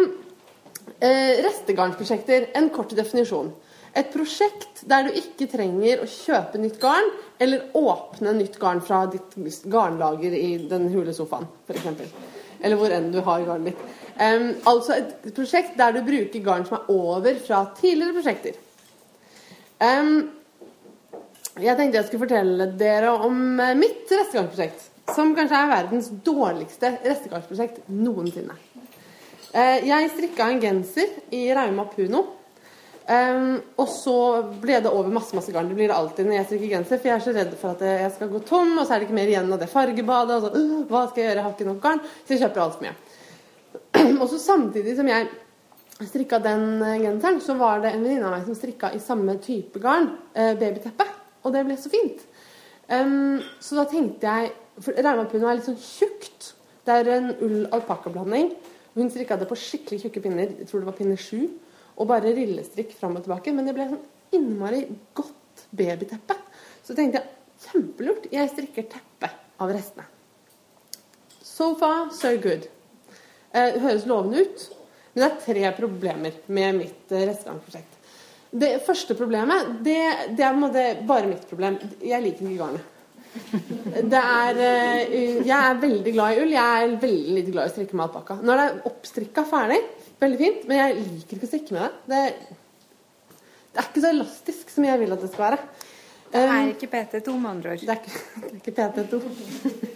[1.00, 2.50] Eh, restegarnsprosjekter.
[2.54, 3.52] En kort definisjon.
[3.94, 9.04] Et prosjekt der du ikke trenger å kjøpe nytt garn, eller åpne nytt garn fra
[9.10, 9.36] ditt
[9.70, 11.86] garnlager i den hule sofaen, f.eks.
[12.58, 13.84] Eller hvor enn du har garnet ditt.
[14.18, 18.58] Um, altså et prosjekt der du bruker garn som er over fra tidligere prosjekter.
[19.78, 20.37] Um,
[21.62, 24.86] jeg tenkte jeg skulle fortelle dere om eh, mitt restegardsprosjekt.
[25.14, 28.56] Som kanskje er verdens dårligste restegardsprosjekt noensinne.
[29.48, 32.26] Uh, jeg strikka en genser i Rauma Puno.
[33.08, 34.18] Um, og så
[34.60, 35.70] ble det over masse masse garn.
[35.70, 37.00] Det blir det alltid når jeg strikker genser.
[37.00, 39.08] For jeg er så redd for at jeg skal gå tom, og så er det
[39.08, 40.36] ikke mer igjen av det fargebadet.
[40.36, 41.40] Og så, uh, hva skal jeg gjøre?
[41.40, 42.04] Jeg har ikke nok garn.
[42.20, 42.96] Så jeg kjøper altfor mye.
[44.20, 45.30] Og så samtidig som jeg
[46.06, 49.38] strikka den eh, genseren, så var det en venninne av meg som strikka i samme
[49.42, 51.06] type garn, eh, babyteppe.
[51.44, 52.24] Og det ble så fint.
[52.88, 56.52] Um, så da tenkte jeg For Raumapuno er litt sånn tjukt.
[56.86, 58.52] Det er en ull-alpakka-blanding.
[58.94, 60.52] Hun strikka det på skikkelig tjukke pinner.
[60.54, 61.48] Jeg tror det var pinne sju.
[61.98, 63.52] Og bare rillestrikk fram og tilbake.
[63.54, 64.84] Men det ble sånn innmari
[65.18, 66.38] godt babyteppe.
[66.86, 68.30] Så tenkte jeg kjempelurt.
[68.32, 70.06] Jeg strikker teppe av restene.
[71.42, 72.68] So far, so good.
[73.50, 74.68] Eh, det høres lovende ut.
[75.12, 77.97] Men det er tre problemer med mitt eh, restegarnprosjekt.
[78.50, 79.98] Det første problemet, det,
[80.36, 81.76] det er måte, bare mitt problem.
[82.00, 82.94] Jeg liker ikke garnet.
[84.08, 86.54] Det er, eh, jeg er veldig glad i ull.
[86.54, 88.38] Jeg er veldig lite glad i å strikke med alpakka.
[88.40, 89.82] Når det er oppstrikka ferdig,
[90.22, 91.92] veldig fint, men jeg liker ikke å strikke med det.
[92.14, 92.56] det.
[93.68, 95.60] Det er ikke så elastisk som jeg vil at det skal være.
[96.32, 97.84] Det er ikke PT2, med andre ord.
[97.84, 99.94] Det er ikke, det er ikke PT2.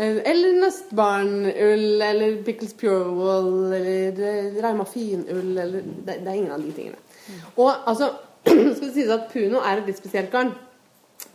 [0.00, 6.54] Eller nøstbarnull, eller Pickles Pure Wool, eller eh, Rauma finull, eller det, det, er ingen
[6.54, 7.09] av de tingene.
[7.56, 8.12] Og altså,
[8.46, 10.52] skal det sies at Puno er et litt spesielt garn.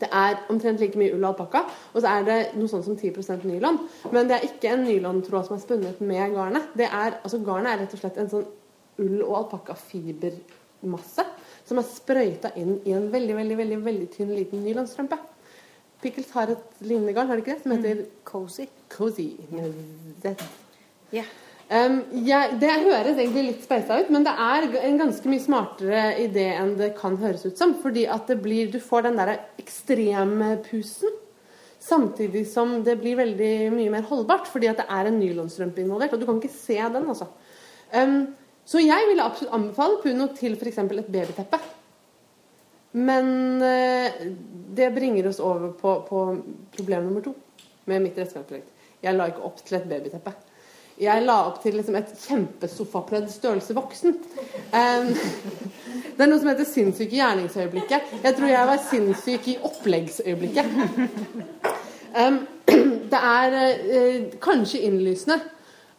[0.02, 1.62] Det er omtrent like mye ull og alpakka,
[1.94, 3.78] og så er det noe sånt som 10% nylon.
[4.12, 6.74] Men det er ikke en nylontråd som er spunnet med garnet.
[6.76, 8.48] Det er, altså Garnet er rett og slett en sånn
[9.06, 11.28] ull- og alpakkafibermasse
[11.66, 15.18] som er sprøyta inn i en veldig, veldig, veldig, veldig tynn liten nylonstrømpe.
[16.04, 17.64] Pickles har et lignende garn, har det ikke det?
[17.64, 18.12] Som heter mm.
[18.28, 18.68] Cozy.
[18.94, 19.30] Cozy.
[21.14, 21.30] Yeah.
[21.66, 26.04] Um, ja, det høres egentlig litt speisa ut, men det er en ganske mye smartere
[26.22, 27.74] idé enn det kan høres ut som.
[27.82, 31.22] Fordi at det blir, du får den derre ekstrempusen.
[31.86, 36.14] Samtidig som det blir veldig mye mer holdbart, fordi at det er en nylonstrømpe involvert.
[36.14, 37.32] Og du kan ikke se den, altså.
[37.94, 40.82] Um, så jeg ville absolutt anbefale Puno til f.eks.
[40.86, 41.62] et babyteppe.
[42.96, 43.28] Men
[43.62, 44.26] uh,
[44.78, 46.26] det bringer oss over på, på
[46.78, 47.34] problem nummer to
[47.90, 48.70] med mitt redskapsprosjekt.
[49.02, 50.34] Jeg la ikke opp til et babyteppe.
[50.96, 54.14] Jeg la opp til liksom et kjempesofapledd størrelse voksen.
[54.72, 55.10] Um,
[56.16, 58.14] det er noe som heter sinnssyk i gjerningsøyeblikket.
[58.24, 60.72] Jeg tror jeg var sinnssyk i oppleggsøyeblikket.
[62.16, 62.40] Um,
[63.12, 65.42] det er uh, kanskje innlysende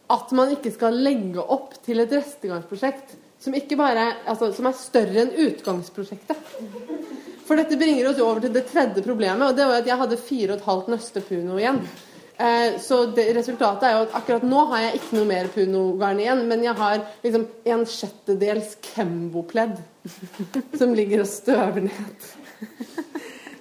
[0.08, 5.26] at man ikke skal legge opp til et restegangsprosjekt som, bare, altså, som er større
[5.26, 6.52] enn utgangsprosjektet.
[7.46, 10.18] For dette bringer oss over til det tredje problemet, og det var at jeg hadde
[10.18, 11.82] fire og et halvt nøste puno igjen.
[12.36, 16.20] Eh, så det, resultatet er jo at akkurat nå har jeg ikke noe mer punogarn
[16.20, 19.78] igjen, men jeg har liksom en sjettedels Kembo-pledd
[20.80, 22.28] som ligger og støver ned.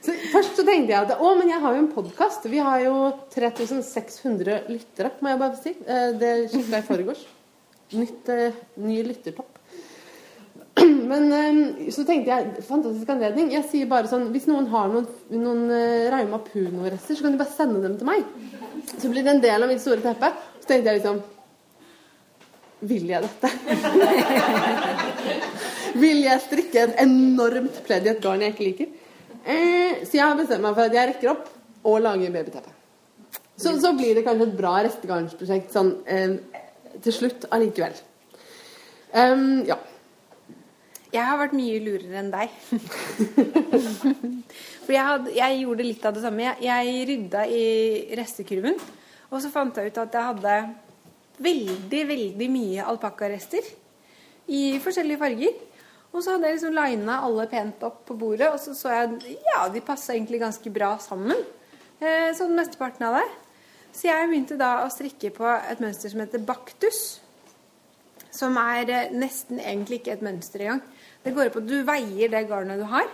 [0.06, 2.50] Så først så tenkte jeg at å, men jeg har jo en podkast.
[2.52, 2.98] Vi har jo
[3.34, 5.76] 3600 lyttere, må jeg bare si.
[5.88, 7.24] Eh, det skifta i forgårs.
[7.96, 9.56] Nytt, eh, ny lyttertopp.
[11.12, 11.60] Men ehm,
[11.94, 13.52] så tenkte jeg fantastisk anledning.
[13.54, 17.40] Jeg sier bare sånn Hvis noen har noen, noen uh, Rauma Puno-rester, så kan de
[17.40, 18.26] bare sende dem til meg.
[18.99, 20.31] Så blir det en del av mitt store teppe.
[20.62, 21.21] Så tenkte jeg liksom
[22.86, 23.51] Vil jeg dette?
[26.03, 28.89] Vil jeg strikke et enormt pledd i et garn jeg ikke liker?
[29.45, 31.45] Eh, så jeg har bestemt meg for at jeg rekker opp
[31.86, 32.73] og lager babyteppe.
[33.55, 36.36] Så, så blir det kanskje et bra restegarnsprosjekt sånn eh,
[37.05, 37.95] til slutt allikevel.
[39.15, 39.77] Um, ja.
[41.15, 42.51] Jeg har vært mye lurere enn deg.
[44.86, 46.43] For jeg, hadde, jeg, gjorde litt av det samme.
[46.43, 47.62] Jeg, jeg rydda i
[48.19, 48.75] restekurven,
[49.32, 50.58] og så fant jeg ut at jeg hadde
[51.45, 53.71] veldig, veldig mye alpakkarester
[54.51, 55.56] i forskjellige farger.
[56.15, 59.36] Og så hadde jeg liksom lina alle pent opp på bordet, og så så jeg
[59.49, 61.41] ja, de passa egentlig ganske bra sammen.
[61.99, 63.25] Eh, sånn mesteparten av det.
[63.95, 67.01] Så jeg begynte da å strikke på et mønster som heter baktus.
[68.36, 70.84] Som er eh, nesten egentlig ikke et mønster engang.
[71.26, 73.08] Det går på at du veier det garnet du har,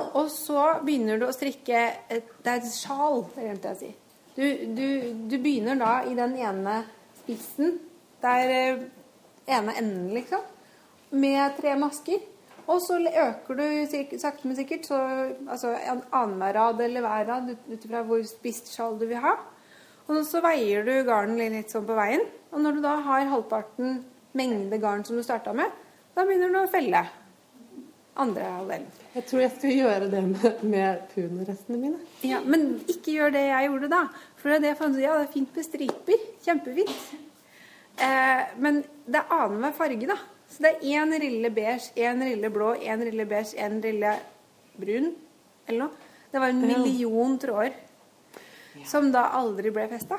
[0.00, 3.90] og så begynner du å strikke et, Det er et sjal, glemte jeg å si.
[4.34, 4.86] Du, du,
[5.30, 6.80] du, begynner da i den ene
[7.20, 7.76] spissen,
[8.22, 8.82] der eh,
[9.50, 10.42] ene enden, liksom,
[11.10, 12.22] med tre masker.
[12.70, 13.64] Og så øker du
[14.18, 14.98] sakte, men sikkert, så,
[15.50, 15.74] altså
[16.14, 19.34] annenhver rad eller hver rad ut ifra hvor spisst sjal du vil ha.
[20.10, 22.22] Og så veier du garnen litt sånn på veien.
[22.54, 24.00] Og når du da har halvparten
[24.38, 25.70] mengde garn som du starta med,
[26.16, 27.04] da begynner du å felle
[28.20, 28.88] andre halvdelen.
[29.14, 32.00] Jeg tror jeg skal gjøre det med, med punrestene mine.
[32.26, 34.02] Ja, men ikke gjør det jeg gjorde da.
[34.40, 36.26] For det er det jeg fant ut, ja, det er fint med striper.
[36.44, 36.98] Kjempefint.
[38.00, 40.18] Eh, men det er annenhver farge, da.
[40.50, 44.16] Så det er én rille beige, én rille blå, én rille beige, én rille
[44.80, 45.12] brun,
[45.68, 46.08] eller noe.
[46.30, 47.74] Det var en million tråder
[48.86, 50.18] som da aldri ble festa.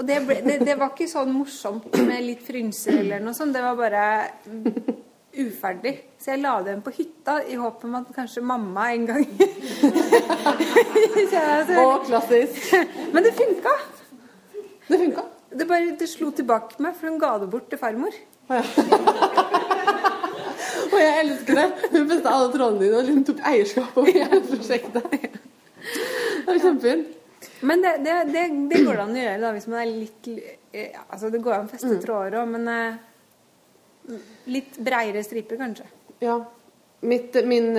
[0.00, 3.54] Og det, ble, det, det, var ikke sånn morsomt med litt frynser eller noe sånt.
[3.54, 4.04] Det var bare
[5.32, 5.92] uferdig.
[6.20, 9.24] Så jeg la den på hytta i håp om at kanskje mamma en gang
[11.82, 12.58] Å, klassisk.
[13.12, 13.74] Men det funka.
[14.88, 15.22] Det funka?
[15.52, 18.14] Det bare det slo tilbake meg, for hun ga det bort til farmor.
[20.92, 21.66] Og jeg elsker det.
[21.92, 25.04] Hun festa alle trådene dine, og hun tok eierskap over hele prosjektet.
[25.12, 27.06] Det var kjempefint.
[27.68, 30.28] Men det, det, det, det, går det an å gjøre da, hvis man er litt
[31.08, 34.14] Altså, det går an å feste tråder òg, men eh,
[34.54, 35.84] litt breiere striper, kanskje.
[36.24, 36.38] Ja.
[37.04, 37.72] Mitt, min,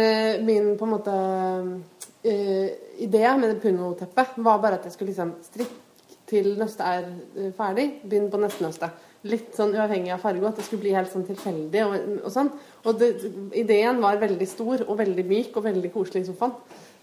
[0.46, 2.68] min, på en måte uh,
[3.02, 5.80] idé med det punoteppet var bare at jeg skulle liksom strikke
[6.28, 8.92] til nøstet er ferdig, begynn på neste nøste
[9.30, 11.94] litt sånn uavhengig av farge, at det skulle bli helt sånn tilfeldig og,
[12.28, 12.52] og sånn.
[12.84, 13.12] Og det,
[13.60, 16.56] ideen var veldig stor og veldig myk og veldig koselig i sofaen.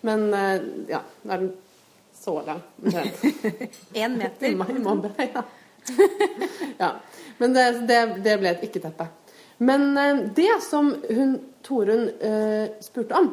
[0.07, 0.57] Men uh,
[0.91, 1.53] ja, det er den
[2.21, 2.61] så lang.
[3.93, 4.57] Én meter.
[4.79, 5.43] Mobbe, ja.
[6.79, 6.91] ja.
[7.39, 9.07] Men det, det, det ble et ikke-teppe.
[9.61, 13.31] Men uh, det som hun, Torunn uh, spurte om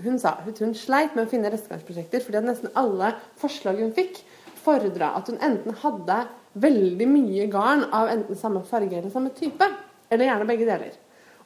[0.00, 3.90] Hun sa at hun sleit med å finne restegangsprosjekter, fordi at nesten alle forslag hun
[3.92, 4.22] fikk,
[4.60, 6.22] fordra at hun enten hadde
[6.60, 9.66] veldig mye garn av enten samme farge eller samme type.
[10.10, 10.96] Eller gjerne begge deler.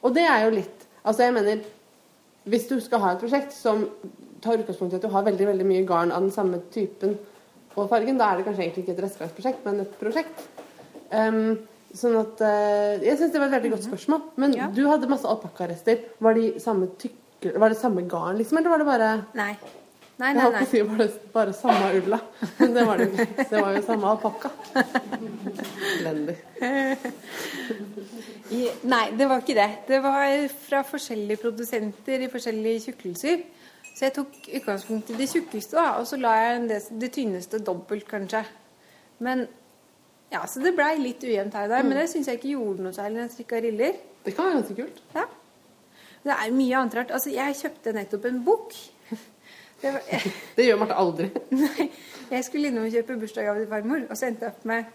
[0.03, 1.59] Og det er jo litt Altså, jeg mener
[2.49, 3.83] Hvis du skal ha et prosjekt som
[4.45, 7.17] tar utgangspunkt i at du har veldig veldig mye garn av den samme typen
[7.75, 10.43] og fargen, da er det kanskje egentlig ikke et restgarnsprosjekt, men et prosjekt.
[11.11, 11.57] Um,
[11.95, 14.27] sånn at uh, Jeg syns det var et veldig godt spørsmål.
[14.41, 14.69] Men ja.
[14.71, 16.05] du hadde masse alpakkarester.
[16.23, 16.45] Var de
[17.45, 19.55] Var det samme garn, liksom, eller var det bare Nei.
[20.15, 20.39] Nei, nei, nei.
[20.39, 22.17] Jeg holdt på å si var det bare samme ulla,
[22.61, 23.25] men det var det ikke.
[23.49, 24.51] Det var jo samme alpakka.
[25.97, 26.35] Elendig.
[28.93, 29.67] Nei, det var ikke det.
[29.89, 33.43] Det var fra forskjellige produsenter i forskjellige tjukkelser.
[33.95, 37.61] Så jeg tok utgangspunkt i det tjukkeste, da, og så la jeg det, det tynneste
[37.63, 38.43] dobbelt, kanskje.
[39.23, 39.45] Men
[40.31, 41.89] ja, Så det blei litt ujevnt her og der, mm.
[41.89, 43.99] men det syns jeg ikke gjorde noe særlig når jeg strikka riller.
[44.25, 44.99] Det kan være ganske kult.
[45.15, 45.23] Ja.
[46.25, 47.13] Det er mye annet rart.
[47.13, 48.73] Altså, jeg kjøpte nettopp en bok
[49.81, 50.27] det, var,
[50.57, 51.29] det gjør Marte aldri.
[51.61, 51.87] Nei.
[52.31, 54.91] Jeg skulle innom og kjøpe bursdagsgave til farmor, og så endte jeg opp med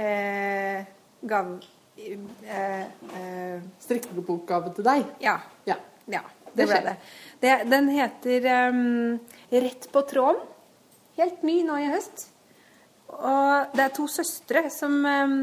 [0.00, 0.92] eh,
[1.28, 1.58] gave
[2.00, 2.86] eh,
[3.20, 5.04] eh, Strikkebokgave til deg?
[5.22, 5.36] Ja.
[5.68, 5.76] ja.
[6.08, 6.24] ja
[6.56, 6.96] det, ble det.
[7.42, 7.56] Det.
[7.70, 9.18] Den heter um,
[9.50, 10.44] 'Rett på tråden'.
[11.18, 12.28] Helt ny nå i høst.
[13.12, 15.42] Og det er to søstre som um,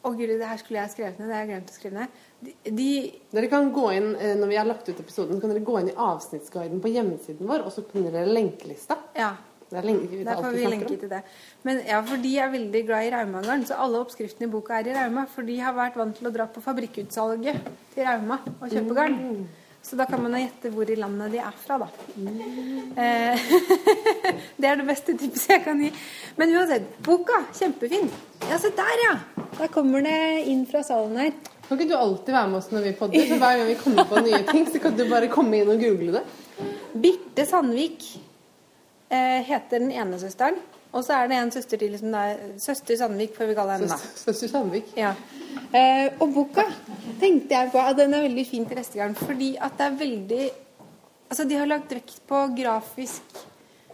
[0.00, 1.28] Å guri, det her skulle jeg skrevet ned.
[1.28, 2.20] Det har jeg glemt å skrive ned.
[2.64, 2.88] De,
[3.36, 5.90] dere kan gå inn, eh, Når vi har lagt ut episoden, kan dere gå inn
[5.92, 8.96] i avsnittsguiden på hjemmesiden vår, og så finner dere lenkelista.
[9.12, 9.34] Ja.
[9.70, 9.84] Der
[10.40, 11.20] får vi lenke til det.
[11.62, 14.88] Men ja, for de er veldig glad i Raumagarn, så alle oppskriftene i boka er
[14.90, 15.28] i Rauma.
[15.30, 19.20] For de har vært vant til å dra på fabrikkutsalget til Rauma og kjøpe garn.
[19.20, 19.44] Mm.
[19.82, 21.88] Så da kan man gjette hvor i landet de er fra, da.
[22.20, 22.92] Mm.
[24.60, 25.88] det er det beste tipset jeg kan gi.
[26.36, 28.10] Men uansett, boka, kjempefin.
[28.50, 29.14] Ja, se der, ja!
[29.56, 30.18] Der kommer det
[30.52, 31.32] inn fra salen her.
[31.66, 33.26] Kan ikke du alltid være med oss når vi podder?
[33.30, 35.80] Så hver gang vi kommer på nye ting, så kan du bare komme inn og
[35.80, 36.24] google det.
[37.00, 38.06] Birte Sandvik
[39.08, 40.58] eh, heter den ene søsteren.
[40.90, 43.88] Og så er det en søster til som er Søster Sandvik, får vi kalle henne.
[43.92, 44.90] Søster, søster Sandvik.
[44.98, 45.12] Ja.
[45.70, 46.64] Eh, og boka
[47.20, 50.50] tenkte jeg på at den er veldig fin til restegarn, fordi at det er veldig
[51.30, 53.36] Altså, de har lagt vekt på grafisk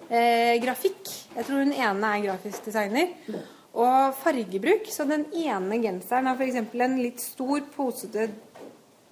[0.08, 1.10] eh, grafikk.
[1.36, 3.10] Jeg tror hun ene er grafisk designer
[3.76, 4.88] og fargebruk.
[4.88, 6.56] Så den ene genseren har f.eks.
[6.72, 8.30] en litt stor, posete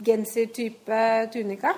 [0.05, 1.03] gensertype
[1.35, 1.75] tunika.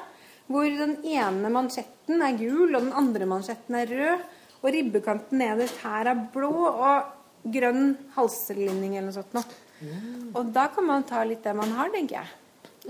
[0.47, 4.27] Hvor den ene mansjetten er gul, og den andre mansjetten er rød.
[4.67, 9.63] Og ribbekanten nederst her er blå, og grønn halslinning eller noe sånt noe.
[9.79, 10.33] Mm.
[10.35, 12.33] Og da kan man ta litt det man har, tenker jeg.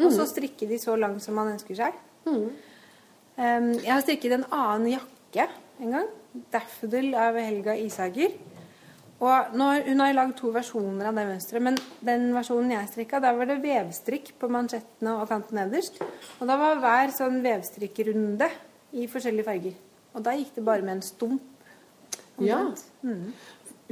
[0.00, 1.96] Og så strikke de så langt som man ønsker seg.
[2.24, 2.48] Mm.
[3.36, 5.48] Um, jeg har strikket en annen jakke
[5.82, 6.12] en gang.
[6.52, 8.34] 'Daffodil' av Helga Isager.
[9.16, 13.20] Og når, Hun har lagd to versjoner av det mønsteret, men den versjonen jeg strikka,
[13.24, 16.02] der var det vevstrikk på mansjettene og kanten nederst.
[16.40, 18.50] Og da var hver sånn vevstrikkrunde
[18.92, 19.78] i forskjellige farger.
[20.12, 21.55] Og da gikk det bare med en stump.
[22.44, 22.60] Ja.
[23.02, 23.32] Mm.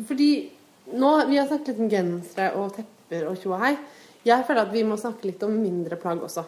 [0.08, 0.30] Fordi
[0.92, 3.72] nå, Vi har snakket litt om gensere og tepper og tjoa hei.
[4.24, 6.44] Jeg føler at vi må snakke litt om mindre plagg også.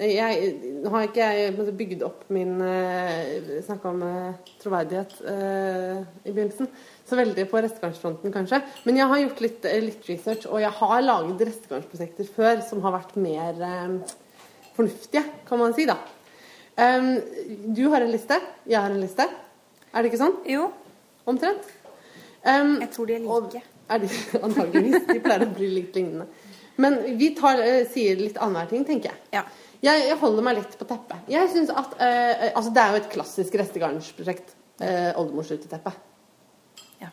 [0.00, 6.32] jeg, Nå har ikke jeg bygd opp min uh, Snakka om uh, troverdighet uh, i
[6.32, 6.70] begynnelsen.
[7.06, 8.62] Så veldig på restegarnsfronten, kanskje.
[8.86, 12.82] Men jeg har gjort litt, eh, litt research, og jeg har laget restegarnsprosjekter før som
[12.84, 13.58] har vært mer
[14.76, 15.98] fornuftige, kan man si, da.
[16.78, 17.16] Um,
[17.74, 18.38] du har en liste,
[18.70, 19.26] jeg har en liste.
[19.90, 20.38] Er det ikke sånn?
[20.48, 20.68] Jo.
[21.28, 21.66] Omtrent?
[22.44, 23.62] Um, jeg tror de er like.
[23.90, 24.08] Er de,
[24.46, 25.08] antageligvis.
[25.08, 26.28] De pleier å bli litt lignende.
[26.80, 29.20] Men vi tar, uh, sier litt annenhver ting, tenker jeg.
[29.34, 29.44] Ja.
[29.84, 30.06] jeg.
[30.08, 31.28] Jeg holder meg litt på teppet.
[31.30, 34.56] Jeg synes at, uh, altså Det er jo et klassisk restegarnsprosjekt.
[34.80, 35.92] Uh, Oldemorsruteteppet.
[37.02, 37.10] Ja.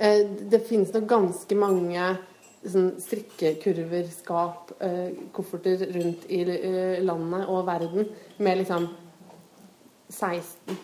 [0.00, 2.06] Uh, det finnes nok ganske mange
[2.62, 6.40] sånn, strikkekurver, skap, uh, kofferter rundt i
[7.04, 8.08] landet og verden
[8.40, 8.88] med liksom
[10.08, 10.78] 16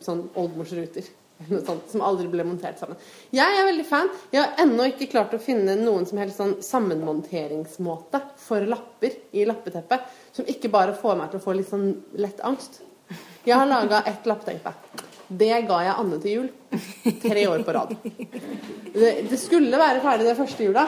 [0.00, 1.04] sånn oldmorsruter.
[1.66, 2.98] Sånt, som aldri ble montert sammen.
[3.34, 4.10] Jeg er veldig fan.
[4.32, 9.46] Jeg har ennå ikke klart å finne noen som helst sånn sammenmonteringsmåte for lapper i
[9.48, 11.90] lappeteppet som ikke bare får meg til å få litt sånn
[12.20, 12.80] lett angst.
[13.44, 14.72] Jeg har laga ett lappeteppe.
[15.32, 16.50] Det ga jeg Anne til jul.
[17.22, 17.94] Tre år på rad.
[18.92, 20.84] Det, det skulle være ferdig det første jula,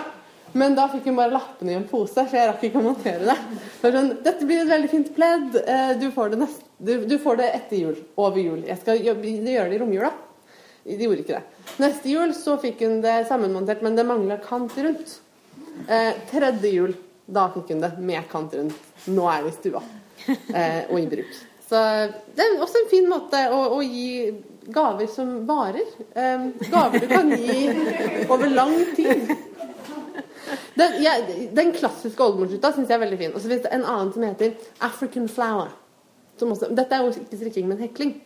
[0.54, 3.24] men da fikk hun bare lappene i en pose, så jeg rakk ikke å montere
[3.26, 3.36] det.
[3.80, 5.56] det sånn, Dette blir et veldig fint pledd.
[5.64, 7.96] Eh, du får det, neste, du, du får det etter jul.
[8.20, 8.60] Over jul.
[8.68, 10.12] Jeg skal gjøre det i romjula.
[10.84, 11.74] De gjorde ikke det.
[11.80, 15.16] Neste jul så fikk hun det sammenmontert, men det mangla kant rundt.
[15.88, 16.92] Eh, tredje jul,
[17.26, 18.90] da fikk hun det med kant rundt.
[19.08, 19.80] Nå er det i stua
[20.28, 21.38] eh, og i bruk.
[21.64, 21.80] Så
[22.36, 24.34] det er også en fin måte å, å gi
[24.74, 25.88] gaver som varer.
[26.12, 27.64] Eh, gaver du kan gi
[28.28, 29.32] over lang tid.
[30.74, 31.16] Den, ja,
[31.56, 33.32] den klassiske oldemorsrutta syns jeg er veldig fin.
[33.32, 34.54] Og så fins det en annen som heter
[34.84, 35.72] African flower.
[36.34, 38.16] Også, dette er jo ikke strikking, men hekling.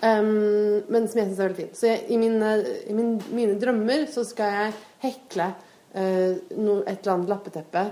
[0.00, 1.74] Um, men som jeg syns er veldig fin.
[1.76, 2.54] Så jeg, i, mine,
[2.88, 7.84] i min, mine, drømmer så skal jeg hekle uh, no, et eller annet lappeteppe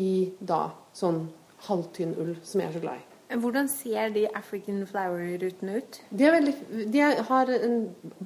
[0.00, 1.26] i da sånn
[1.66, 3.06] halvtynn ull som jeg er så glad i.
[3.40, 6.00] Hvordan ser de African flower-rutene ut?
[6.10, 6.54] De, veldig,
[6.90, 7.76] de, har en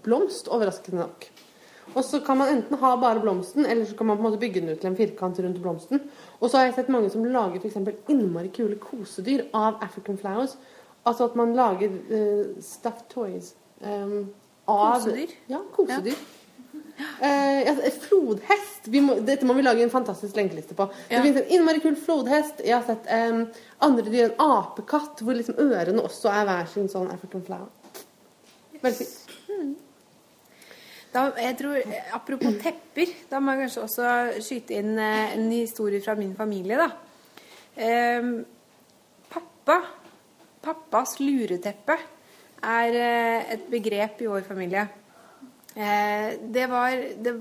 [0.06, 1.26] blomst, overraskende nok.
[1.92, 4.40] Og så kan man enten ha bare blomsten, eller så kan man på en måte
[4.40, 6.00] bygge den ut til en firkant rundt blomsten.
[6.40, 7.76] Og så har jeg sett mange som lager f.eks.
[8.08, 10.56] innmari kule kosedyr av African flowers.
[11.04, 14.32] Altså at man lager uh, stuffed toys um,
[14.66, 15.34] av Kosedyr?
[15.52, 16.16] Ja, kosedyr.
[16.16, 16.40] Ja.
[17.20, 18.88] Uh, flodhest.
[19.02, 20.86] Må, dette må vi lage en fantastisk lenkeliste på.
[21.08, 21.18] Ja.
[21.18, 22.62] Det finnes en innmari kul flodhest.
[22.64, 23.44] Jeg har sett um,
[23.84, 27.68] andre dyr, en apekatt, hvor liksom ørene også er hver sin sånn African flower.
[28.80, 29.34] Veldig fint.
[29.48, 29.74] Mm.
[31.14, 31.76] Da, jeg tror,
[32.16, 36.80] Apropos tepper, da må jeg kanskje også skyte inn en historie fra min familie.
[36.80, 36.88] da.
[37.74, 38.34] Um,
[39.30, 39.80] pappa,
[40.64, 41.96] pappas lureteppe
[42.64, 44.86] er eh, et begrep i vår familie.
[45.74, 47.36] Eh, det var det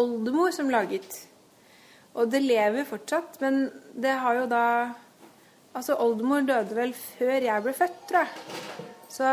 [0.00, 1.18] oldemor som laget.
[2.14, 4.66] Og det lever fortsatt, men det har jo da
[5.72, 8.82] Altså, oldemor døde vel før jeg ble født, tror jeg.
[9.08, 9.28] Så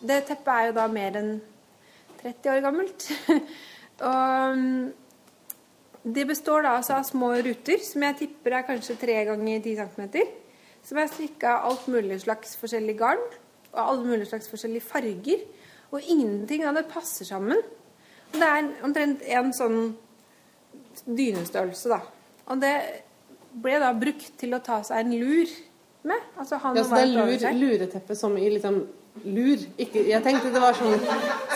[0.00, 1.34] det teppet er jo da mer enn
[2.22, 3.08] 30 år gammelt.
[4.08, 4.86] og mm,
[6.16, 9.76] det består da altså av små ruter, som jeg tipper er kanskje 3 ganger 10
[9.82, 10.06] cm.
[10.88, 13.24] Som jeg strikka alt mulig slags forskjellig garn,
[13.74, 15.42] og alle mulige slags forskjellige farger.
[15.92, 17.60] Og ingenting av det passer sammen.
[18.32, 19.78] Og det er omtrent en sånn
[21.04, 22.00] dynestørrelse, da.
[22.48, 22.74] Og det
[23.58, 25.52] ble da brukt til å ta seg en lur
[26.08, 26.30] med.
[26.38, 28.80] Altså ja, så det er lur, lureteppe som i liksom
[29.24, 29.64] lur.
[29.80, 30.96] Ikke, jeg tenkte det var sånn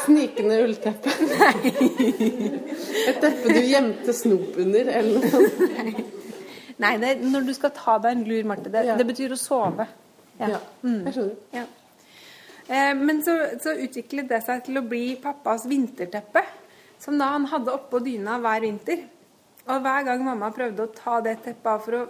[0.05, 1.13] snikende ullteppe.
[3.09, 5.63] Et teppe du gjemte snop under, eller noe sånt.
[5.77, 5.95] Nei,
[6.79, 8.97] det, når du skal ta deg en lur, Marte, det, ja.
[8.99, 9.87] det betyr å sove.
[10.39, 11.01] Ja, ja mm.
[11.07, 11.39] jeg skjønner.
[11.55, 11.67] Ja.
[12.67, 16.45] Eh, men så, så, utviklet det seg til å bli pappas vinterteppe,
[17.03, 19.07] som da han hadde oppå dyna hver vinter.
[19.69, 22.03] Og hver gang mamma prøvde å ta det teppet av for å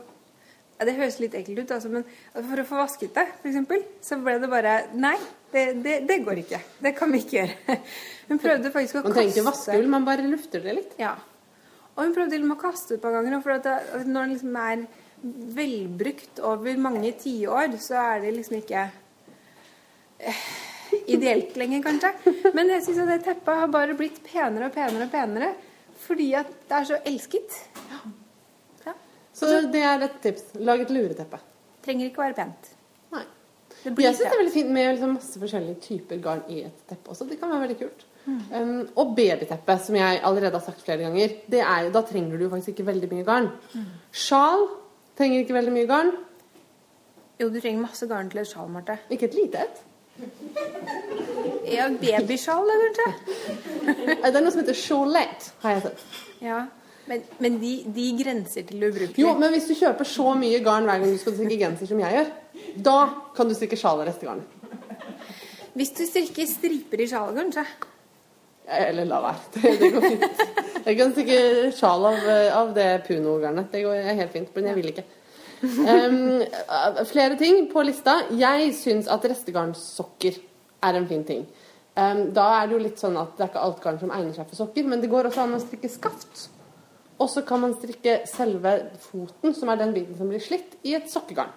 [0.78, 2.06] ja, Det høres litt ekkelt ut, altså, men
[2.48, 5.18] for å få vasket det, f.eks., så ble det bare Nei,
[5.52, 6.62] det, det, det, går ikke.
[6.82, 7.76] Det kan vi ikke gjøre.
[8.30, 10.96] Hun prøvde faktisk å kaste Man trenger ikke vaskehull, man bare lufter det litt.
[11.00, 11.12] Ja.
[11.92, 13.38] Og hun prøvde til og med å kaste det et par ganger.
[13.44, 14.84] For at det, når den liksom er
[15.58, 18.86] velbrukt over mange tiår, så er det liksom ikke
[20.18, 20.46] eh,
[21.12, 22.14] ideelt lenger, kanskje.
[22.56, 25.52] Men jeg syns at det teppet har bare blitt penere og penere og penere
[26.02, 27.60] fordi at det er så elsket.
[29.32, 30.50] Så det er et tips.
[30.60, 31.38] Lag et lureteppe.
[31.84, 32.72] Trenger ikke være pent.
[33.14, 33.22] Nei.
[33.82, 37.14] Jeg syns det er veldig fint med liksom masse forskjellige typer garn i et teppe
[37.14, 37.26] også.
[37.30, 38.04] Det kan være veldig kult.
[38.22, 38.42] Mm.
[38.54, 42.48] Um, og babyteppe, som jeg allerede har sagt flere ganger, det er, da trenger du
[42.50, 43.48] faktisk ikke veldig mye garn.
[43.74, 43.88] Mm.
[44.14, 44.68] Sjal
[45.18, 46.12] trenger ikke veldig mye garn.
[47.40, 49.00] Jo, du trenger masse garn til et sjal, Marte.
[49.10, 49.82] Ikke et lite et?
[51.72, 53.04] Ja, babysjal, kanskje.
[53.86, 56.02] det er noe som heter cholette, har jeg sett.
[56.42, 56.58] Ja.
[57.06, 59.18] Men, men de, de grenser til ubrukelig.
[59.22, 62.02] Jo, men hvis du kjøper så mye garn hver gang du skal strikke genser som
[62.02, 62.30] jeg gjør,
[62.90, 62.98] da
[63.36, 64.42] kan du strikke sjal av restegarn.
[65.78, 67.64] Hvis du strikker striper i sjalet, kanskje.
[68.66, 69.62] Eller la være.
[69.80, 70.44] Det, går fint.
[70.82, 71.40] Jeg kan stikke
[71.74, 72.22] sjal av,
[72.58, 73.70] av det puno-garnet.
[73.72, 75.04] Det går helt fint, men jeg vil ikke.
[75.62, 76.42] Um,
[77.06, 78.16] flere ting på lista.
[78.34, 80.40] Jeg syns at restegarnsokker
[80.82, 81.44] er en fin ting.
[81.94, 84.34] Um, da er det jo litt sånn at det er ikke alt garn som egner
[84.34, 86.48] seg for sokker, men det går også an å strikke skaft.
[87.22, 88.72] Og så kan man strikke selve
[89.04, 91.52] foten, som er den biten som blir slitt, i et sokkegarn.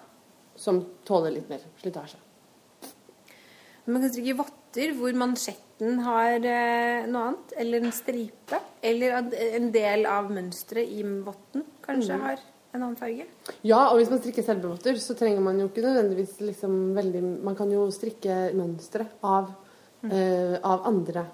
[0.56, 2.20] Som tåler litt mer slitasje.
[3.86, 8.60] Man kan strikke votter hvor mansjetten har eh, noe annet, eller en stripe.
[8.80, 12.40] Eller at en del av mønsteret i votten kanskje har
[12.72, 13.26] en annen farge.
[13.66, 17.22] Ja, og hvis man strikker selve votter, så trenger man jo ikke nødvendigvis liksom veldig
[17.46, 19.52] Man kan jo strikke mønstre av,
[20.08, 21.26] eh, av andre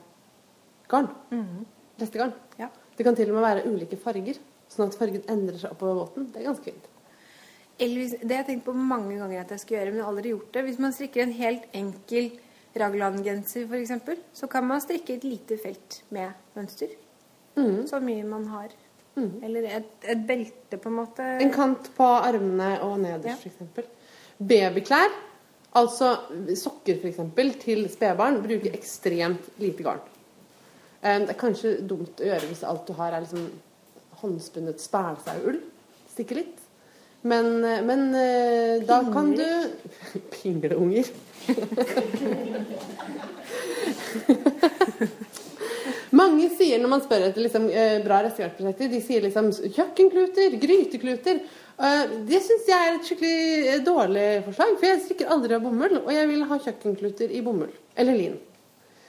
[0.90, 1.08] garn.
[2.00, 2.34] Restegarn.
[2.58, 2.68] Ja.
[2.96, 4.38] Det kan til og med være ulike farger,
[4.68, 6.30] sånn at fargen endrer seg oppover votten.
[6.32, 6.88] Det er ganske fint.
[7.80, 10.04] Eller hvis, det har jeg tenkt på mange ganger at jeg skal gjøre, men jeg
[10.04, 10.64] har aldri gjort det.
[10.68, 12.32] Hvis man strikker en helt enkel
[12.78, 16.88] raglan-genser f.eks., så kan man strikke et lite felt med mønster.
[17.56, 18.70] Så mye man har.
[19.44, 21.26] Eller et, et belte, på en måte.
[21.44, 23.02] En kant på armene og Ja.
[23.18, 23.84] nederst, for eksempel.
[24.40, 25.12] Babyklær,
[25.76, 26.14] altså
[26.56, 27.20] sokker f.eks.,
[27.60, 30.00] til spedbarn, bruker ekstremt lite garn.
[31.02, 33.50] Eh, Det er kanskje dumt å gjøre hvis alt du har er liksom
[34.22, 35.60] håndspunnet spælsauull.
[36.14, 36.58] Stikke litt.
[37.22, 39.44] Men, eh, men eh, da kan du
[40.32, 41.04] Pingleunger.
[46.12, 51.40] Mange sier når man spør etter liksom, eh, bra restegarnsprosjekter, de sier liksom kjøkkenkluter, grytekluter.
[51.82, 55.64] Eh, det syns jeg er et skikkelig eh, dårlig forslag, for jeg strikker aldri av
[55.64, 57.72] bomull, og jeg vil ha kjøkkenkluter i bomull.
[57.96, 58.36] Eller lin.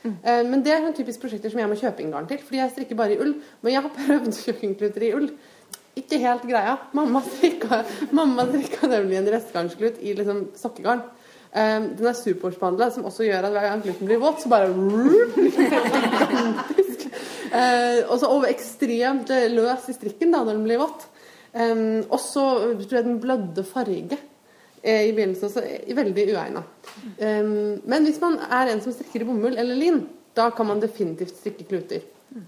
[0.03, 0.15] Mm.
[0.51, 2.73] Men det er sånn typisk prosjekter som jeg må kjøpe inn garn til, fordi jeg
[2.73, 3.37] strikker bare i ull.
[3.63, 5.29] Men jeg har prøvd kjøkkenkluter i ull.
[5.99, 6.73] Ikke helt greia.
[6.97, 7.83] Mamma strikka,
[8.15, 11.05] mamma strikka nemlig en restgarnsklut i liksom sokkegarn.
[11.53, 14.69] Eh, Den er supersporsbehandla, som også gjør at hver gang kluten blir våt, så bare
[14.73, 14.75] uh,
[18.11, 21.09] og så over ekstremt eh, løs i strikken da, når den blir våt.
[21.53, 22.43] Um, og så
[22.81, 24.17] tror jeg den blødde farge
[24.81, 25.51] eh, i begynnelsen.
[25.53, 26.63] Så eh, veldig uegna.
[27.19, 30.01] Um, men hvis man er en som strikker i bomull eller lin,
[30.33, 32.01] da kan man definitivt strikke kluter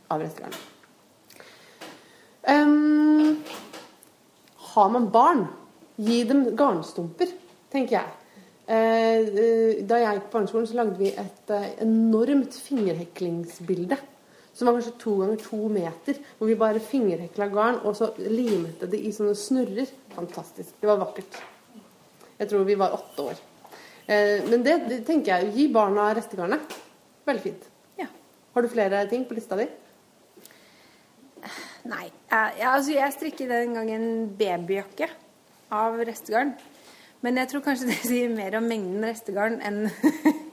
[0.10, 0.58] av restegarn.
[2.49, 3.38] Um,
[4.74, 5.45] har man barn,
[6.01, 7.30] gi dem garnstumper,
[7.72, 8.25] tenker jeg.
[8.66, 13.97] Eh, eh, da jeg gikk på barneskolen, så lagde vi et eh, enormt fingerheklingsbilde.
[14.55, 16.22] Som var kanskje to ganger to meter.
[16.38, 19.91] Hvor vi bare fingerhekla garn, og så limete det i sånne snurrer.
[20.16, 20.74] Fantastisk.
[20.82, 21.38] Det var vakkert.
[22.39, 23.45] Jeg tror vi var åtte år.
[24.07, 25.53] Eh, men det, det tenker jeg.
[25.53, 26.78] Gi barna restegarnet.
[27.26, 27.70] Veldig fint.
[28.01, 28.09] Ja.
[28.55, 29.70] Har du flere ting på lista di?
[31.86, 32.07] Nei.
[32.32, 34.07] Jeg, altså jeg strikket den gangen
[34.39, 35.11] babyjakke
[35.76, 36.55] av restegarn.
[37.26, 39.88] Men jeg tror kanskje det sier mer om mengden restegarn enn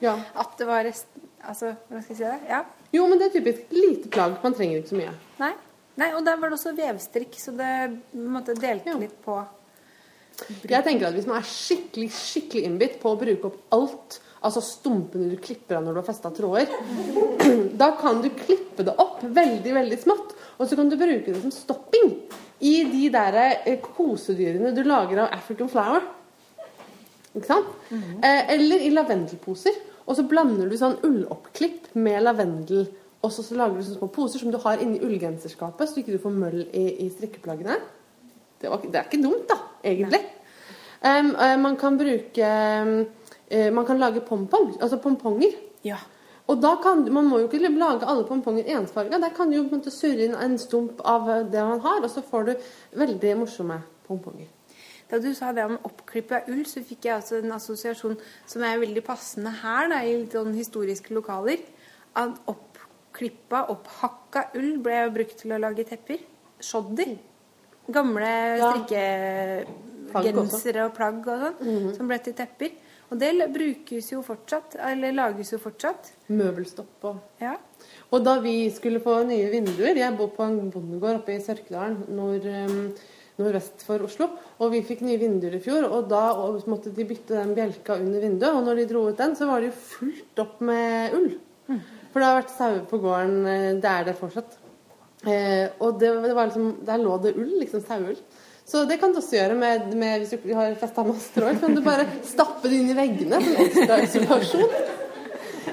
[0.03, 0.17] Ja.
[0.43, 1.11] at det var rest...
[1.43, 2.53] Altså, hva skal jeg si det?
[2.53, 2.63] Ja.
[2.95, 3.65] Jo, men det er typisk.
[3.75, 4.37] Lite plagg.
[4.45, 5.15] Man trenger ikke så mye.
[5.41, 5.53] Nei.
[5.99, 7.73] Nei, og der var det også vevstrikk, så det
[8.17, 8.99] måtte delte Ja.
[9.01, 9.43] litt på
[10.65, 14.63] Jeg tenker at Hvis man er skikkelig skikkelig innbitt på å bruke opp alt, altså
[14.65, 16.73] stumpene du klipper av når du har festa tråder,
[17.83, 21.43] da kan du klippe det opp veldig veldig smått, og så kan du bruke det
[21.43, 22.15] som stopping
[22.65, 26.07] i de der eh, kosedyrene du lager av African flower.
[27.33, 27.71] Ikke sant?
[27.93, 29.79] eh, eller i lavendelposer.
[30.07, 32.87] Og så blander du sånn ulloppklipp med lavendel.
[33.23, 36.03] Og så, så lager du sånne små poser som du har inni ullgenserskapet, så du
[36.03, 37.77] ikke får møll i, i strikkeplaggene.
[38.63, 40.23] Det, var, det er ikke dumt, da, egentlig.
[41.03, 45.55] Um, uh, man kan bruke uh, Man kan lage pompong, altså pomponger.
[45.85, 45.99] Ja.
[46.51, 49.19] Og da kan Man må jo ikke lage alle pomponger ensfarga.
[49.19, 51.81] Der kan du jo på en måte surre inn en stump av eh, det man
[51.81, 52.53] har, og så får du
[52.99, 53.79] veldig morsomme
[54.09, 54.49] pomponger.
[55.13, 58.17] Da du sa det om oppklippet ull, så fikk jeg altså en assosiasjon
[58.49, 61.61] som er veldig passende her, da, i litt sånn historiske lokaler.
[62.17, 66.17] At oppklippa, opphakka ull ble brukt til å lage tepper.
[66.63, 67.19] Shoddy.
[67.93, 72.71] Gamle strikkegensere og plagg og sånn, som ble til tepper.
[73.13, 76.09] Og det brukes jo fortsatt, eller lages jo fortsatt.
[76.33, 77.55] Møbelstopp og Ja.
[78.13, 82.05] Og da vi skulle få nye vinduer Jeg bor på en bondegård oppe i Sørkedalen
[82.15, 82.95] Når um,
[83.43, 84.29] nordvest for Oslo.
[84.63, 86.23] Og vi fikk nye vinduer i fjor, og da
[86.71, 88.55] måtte de bytte den bjelka under vinduet.
[88.55, 91.31] Og når de dro ut den, så var det jo fullt opp med ull.
[92.13, 93.39] For det har vært sauer på gården.
[93.47, 94.59] eh, Det er det fortsatt.
[95.27, 98.17] Eh, og det, det var liksom, der lå det ull, liksom saueull.
[98.67, 101.51] Så det kan du også gjøre med, med hvis du har festa masse strå.
[101.61, 104.77] Kan du bare stappe det inn i veggene som ekstra isolasjon.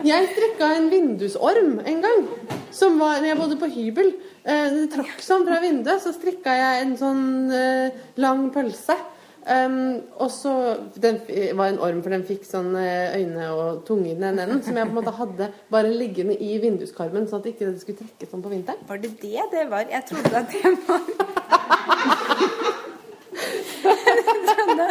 [0.05, 2.27] Jeg strikka en vindusorm en gang.
[2.71, 4.11] som var når jeg bodde på hybel.
[4.45, 7.89] Eh, trakk sånn fra vinduet, så strikka jeg en sånn eh,
[8.21, 8.95] lang pølse.
[9.49, 10.51] Um, og så
[10.99, 14.27] Den f- var en orm, for den fikk sånn eh, øyne og tunge i den
[14.29, 14.61] ene enden.
[14.63, 17.97] Som jeg på en måte hadde bare liggende i vinduskarmen, sånn at det ikke skulle
[18.03, 18.83] trekke sånn på vinteren.
[18.87, 19.87] Var det det det var?
[19.89, 21.01] Jeg trodde at det var
[23.83, 24.87] Jeg trodde,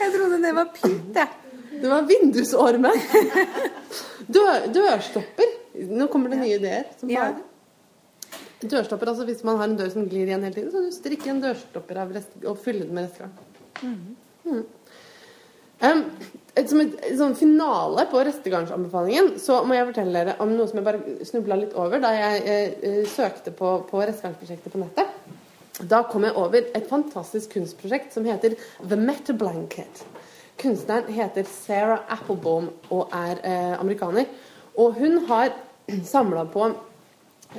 [0.00, 1.28] jeg trodde det var pynt, jeg.
[1.76, 3.02] Det var vindusormen!
[4.26, 5.52] Dør, dørstopper.
[5.92, 6.88] Nå kommer det nye ideer.
[6.98, 7.36] Som bare.
[8.66, 10.96] Dørstopper, altså Hvis man har en dør som glir igjen hele tiden, så kan du
[10.96, 13.34] strikke en dørstopper av rest, og fylle den med restgarn.
[13.82, 14.64] Mm.
[15.84, 16.04] Um,
[16.56, 20.66] et- som et et sånn finale på restegarnsanbefalingen så må jeg fortelle dere om noe
[20.66, 24.80] som jeg bare snubla litt over da jeg eh, eh, søkte på, på restegarnsprosjektet på
[24.80, 25.06] nettet.
[25.84, 28.56] Da kom jeg over et fantastisk kunstprosjekt som heter
[28.88, 30.06] The Met Blanket.
[30.56, 34.28] Kunstneren heter Sarah Applebaum og er eh, amerikaner.
[34.76, 35.52] Og hun har
[36.12, 36.70] samla på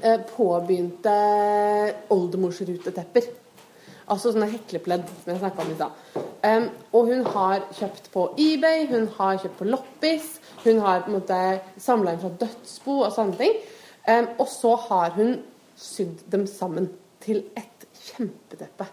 [0.04, 1.18] eh, påbegynte
[2.14, 3.30] oldemorsrutetepper.
[4.08, 6.04] Altså sånne heklepledd som jeg snakka om i stad.
[6.48, 10.30] Um, og hun har kjøpt på eBay, hun har kjøpt på loppis,
[10.64, 11.40] hun har på en måte
[11.82, 13.58] samla inn fra dødsbo og sånne ting.
[14.08, 15.36] Um, og så har hun
[15.76, 16.88] sydd dem sammen
[17.24, 18.88] til et kjempeteppe.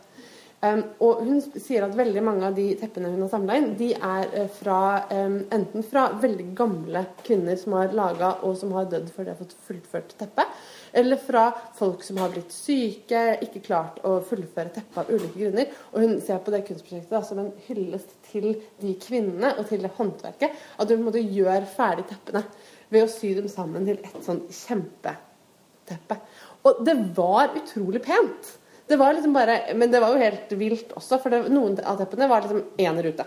[0.65, 3.91] Um, og hun sier at veldig mange av de teppene hun har samla inn, de
[3.93, 4.79] er eh, fra,
[5.11, 9.33] um, enten fra veldig gamle kvinner som har laga og som har dødd før de
[9.35, 10.63] har fått fullført teppet,
[10.97, 11.45] eller fra
[11.77, 15.77] folk som har blitt syke, ikke klart å fullføre teppet av ulike grunner.
[15.93, 18.51] Og hun ser på det kunstprosjektet da, som en hyllest til
[18.81, 20.59] de kvinnene og til det håndverket.
[20.79, 22.47] At hun på en måte gjør ferdig teppene
[22.95, 26.23] ved å sy dem sammen til et sånn kjempeteppe.
[26.65, 28.55] Og det var utrolig pent.
[28.87, 31.97] Det var liksom bare, men det var jo helt vilt også, for det, noen av
[32.01, 33.25] teppene var liksom én rute.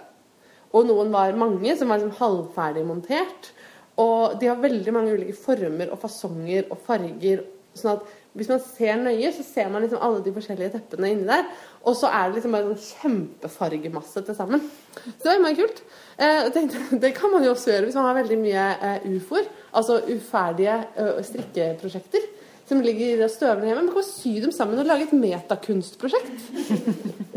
[0.76, 3.52] Og noen var mange, som var liksom halvferdig montert.
[3.98, 7.46] Og de har veldig mange ulike former og fasonger og farger.
[7.78, 8.06] sånn at
[8.38, 11.46] hvis man ser nøye, så ser man liksom alle de forskjellige teppene inni der.
[11.90, 14.62] Og så er det liksom bare en sånn kjempefargemasse til sammen.
[14.94, 15.82] Så det var innmari kult.
[16.18, 19.50] Eh, tenkte, det kan man jo også gjøre hvis man har veldig mye eh, ufoer.
[19.74, 22.30] Altså uferdige eh, strikkeprosjekter
[22.68, 23.86] som ligger og støvler hjemme.
[23.88, 26.50] Man kan sy dem sammen og lage et metakunstprosjekt.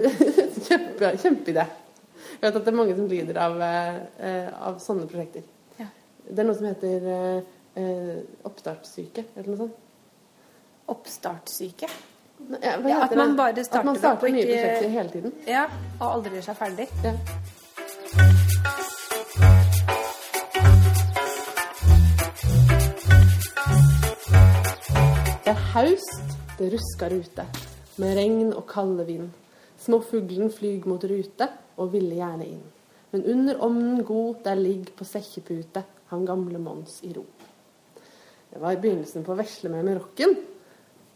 [0.67, 1.55] Kjempe.
[2.41, 5.45] Jeg vet at det er mange som lider av, eh, av sånne prosjekter.
[5.79, 5.89] Ja.
[6.27, 7.51] Det er noe som heter eh,
[7.83, 8.17] eh,
[8.49, 9.87] oppstartssyke, eller noe sånt.
[10.91, 11.91] Oppstartssyke.
[12.63, 15.35] Ja, Ja, at man bare At starter man opp starter nye prosjekter hele tiden.
[15.47, 15.67] Ja,
[16.01, 16.87] og aldri gjør seg ferdig.
[17.05, 17.13] Ja.
[25.71, 27.45] Haust, det rusker ute,
[28.03, 29.29] med regn og kalde vind.
[29.79, 31.47] Småfuglen flyg mot rute,
[31.79, 32.65] og ville gjerne inn.
[33.13, 37.23] Men under omnen god, der ligg på sekkepute, han gamle Mons i ro.
[38.51, 40.37] Det var begynnelsen på 'Vesle med rocken'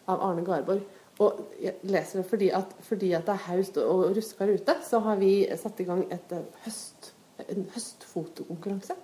[0.06, 0.86] av Arne Garborg.
[1.18, 4.98] Og jeg leser det fordi at, fordi at det er haust og rusker ute, så
[4.98, 7.12] har vi satt i gang et eh, høst,
[7.48, 8.94] en høstfotokonkurranse.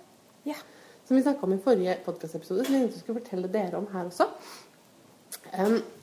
[0.45, 0.55] Ja.
[1.05, 4.27] Som vi snakka om i forrige podkastepisode, som jeg skulle fortelle dere om her også.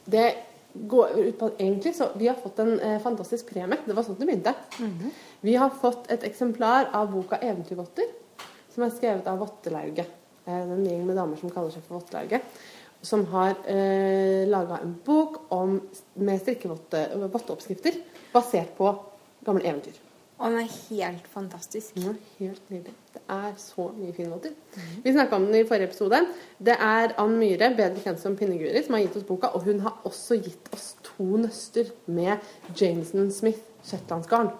[0.04, 0.26] Det
[0.72, 3.78] går ut på at egentlig så Vi har fått en eh, fantastisk premie.
[3.84, 4.54] Det var sånn det begynte.
[5.40, 8.10] Vi har fått et eksemplar av boka 'Eventyrvotter',
[8.74, 10.10] som er skrevet av Vottelauget.
[10.44, 12.42] Eh, en gjeng med damer som kaller seg for Vottelauget.
[13.02, 15.80] Som har eh, laga en bok om,
[16.14, 18.92] med strikkevotteoppskrifter basert på
[19.46, 20.07] gamle eventyr.
[20.38, 21.94] Og den er helt fantastisk.
[21.96, 22.94] Den er helt nydelig.
[23.14, 24.54] Det er så mye fine låter.
[25.02, 26.20] Vi snakka om den i forrige episode.
[26.62, 29.50] Det er Ann Myhre, bedre kjent som Pinneguri, som har gitt oss boka.
[29.58, 32.38] Og hun har også gitt oss to nøster med
[32.78, 34.52] Jameson Smith shetlandsgarn.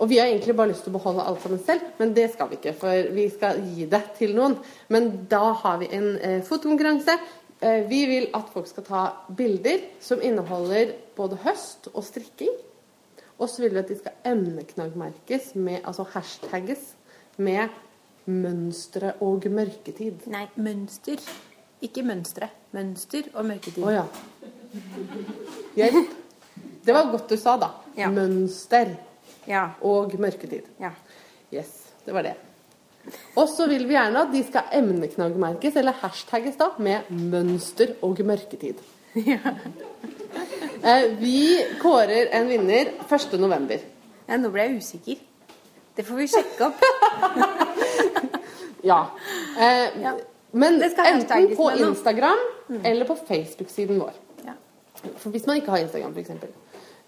[0.00, 2.48] Og vi har egentlig bare lyst til å beholde alt sammen selv, men det skal
[2.48, 2.72] vi ikke.
[2.80, 4.56] For vi skal gi det til noen.
[4.88, 7.18] Men da har vi en eh, fotokonkurranse.
[7.60, 9.04] Eh, vi vil at folk skal ta
[9.36, 12.54] bilder som inneholder både høst og strikking.
[13.40, 16.90] Og så vil vi at de skal emneknaggmerkes, med, altså hashtagges,
[17.40, 17.68] med
[18.30, 20.26] mønstre og mørketid.
[20.30, 21.22] Nei, mønster.
[21.80, 22.50] Ikke mønstre.
[22.76, 23.80] Mønster og mørketid.
[23.88, 24.04] Å ja.
[25.78, 26.12] Hjelp.
[26.84, 27.72] Det var godt du sa, da.
[27.96, 28.10] Ja.
[28.12, 28.94] Mønster
[29.48, 29.70] Ja.
[29.82, 30.68] og mørketid.
[30.80, 30.92] ja.
[31.52, 31.70] Yes,
[32.06, 32.36] det var det.
[33.34, 38.20] Og så vil vi gjerne at de skal emneknaggmerkes, eller hashtagges da, med mønster og
[38.20, 38.78] mørketid.
[39.16, 39.48] Eh,
[41.20, 43.32] vi kårer en vinner 1.
[43.40, 43.80] november.
[44.26, 44.38] ja.
[44.40, 45.22] Nå ble jeg usikker.
[45.96, 46.84] Det får vi sjekke opp.
[48.82, 49.10] Ja.
[49.60, 50.14] Eh, Ja.
[50.52, 52.80] Men enten på Instagram mm.
[52.84, 54.12] Eller på Facebook-siden vår.
[54.44, 54.54] Ja.
[55.24, 56.30] Hvis man ikke har Instagram, f.eks.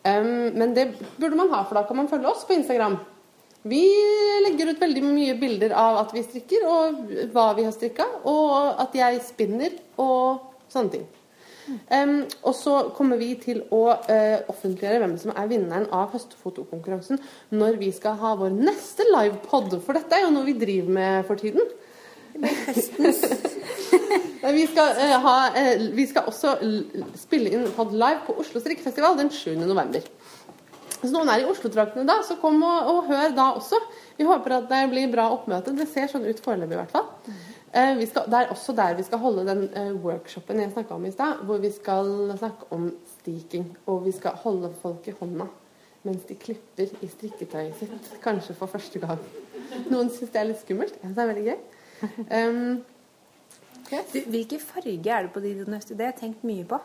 [0.03, 2.97] Um, men det burde man ha, for da kan man følge oss på Instagram.
[3.63, 3.83] Vi
[4.45, 8.81] legger ut veldig mye bilder av at vi strikker, og hva vi har strikka, og
[8.83, 11.03] at jeg spinner og Sånne ting.
[11.95, 17.21] Em, og så kommer vi til å uh, offentliggjøre hvem som er vinneren av høstfotokonkurransen
[17.55, 21.29] når vi skal ha vår neste livepod, for dette er jo noe vi driver med
[21.29, 21.63] for tiden.
[24.43, 26.57] Vi, skal, uh, ha, uh, vi skal også
[27.21, 29.53] spille inn pod live på Oslo strikkefestival den 7.
[29.61, 30.03] november.
[30.99, 33.79] Hvis noen er i Oslo-traktene da, så kom og, og hør da også.
[34.19, 35.77] Vi håper at det blir bra oppmøte.
[35.79, 37.09] Det ser sånn ut foreløpig i hvert fall.
[37.73, 40.95] Eh, vi skal, det er også der vi skal holde den eh, workshopen jeg snakka
[40.95, 43.71] om i stad, hvor vi skal snakke om stiking.
[43.87, 45.49] Og vi skal holde folk i hånda
[46.03, 48.09] mens de klipper i strikketøyet sitt.
[48.25, 49.21] Kanskje for første gang.
[49.87, 50.97] Noen syns det er litt skummelt.
[50.99, 51.61] Jeg syns det er veldig gøy.
[52.03, 52.83] Um,
[53.93, 54.09] yes.
[54.11, 55.99] Du, hvilken farge er det på de nøstene?
[56.01, 56.81] Det har jeg tenkt mye på.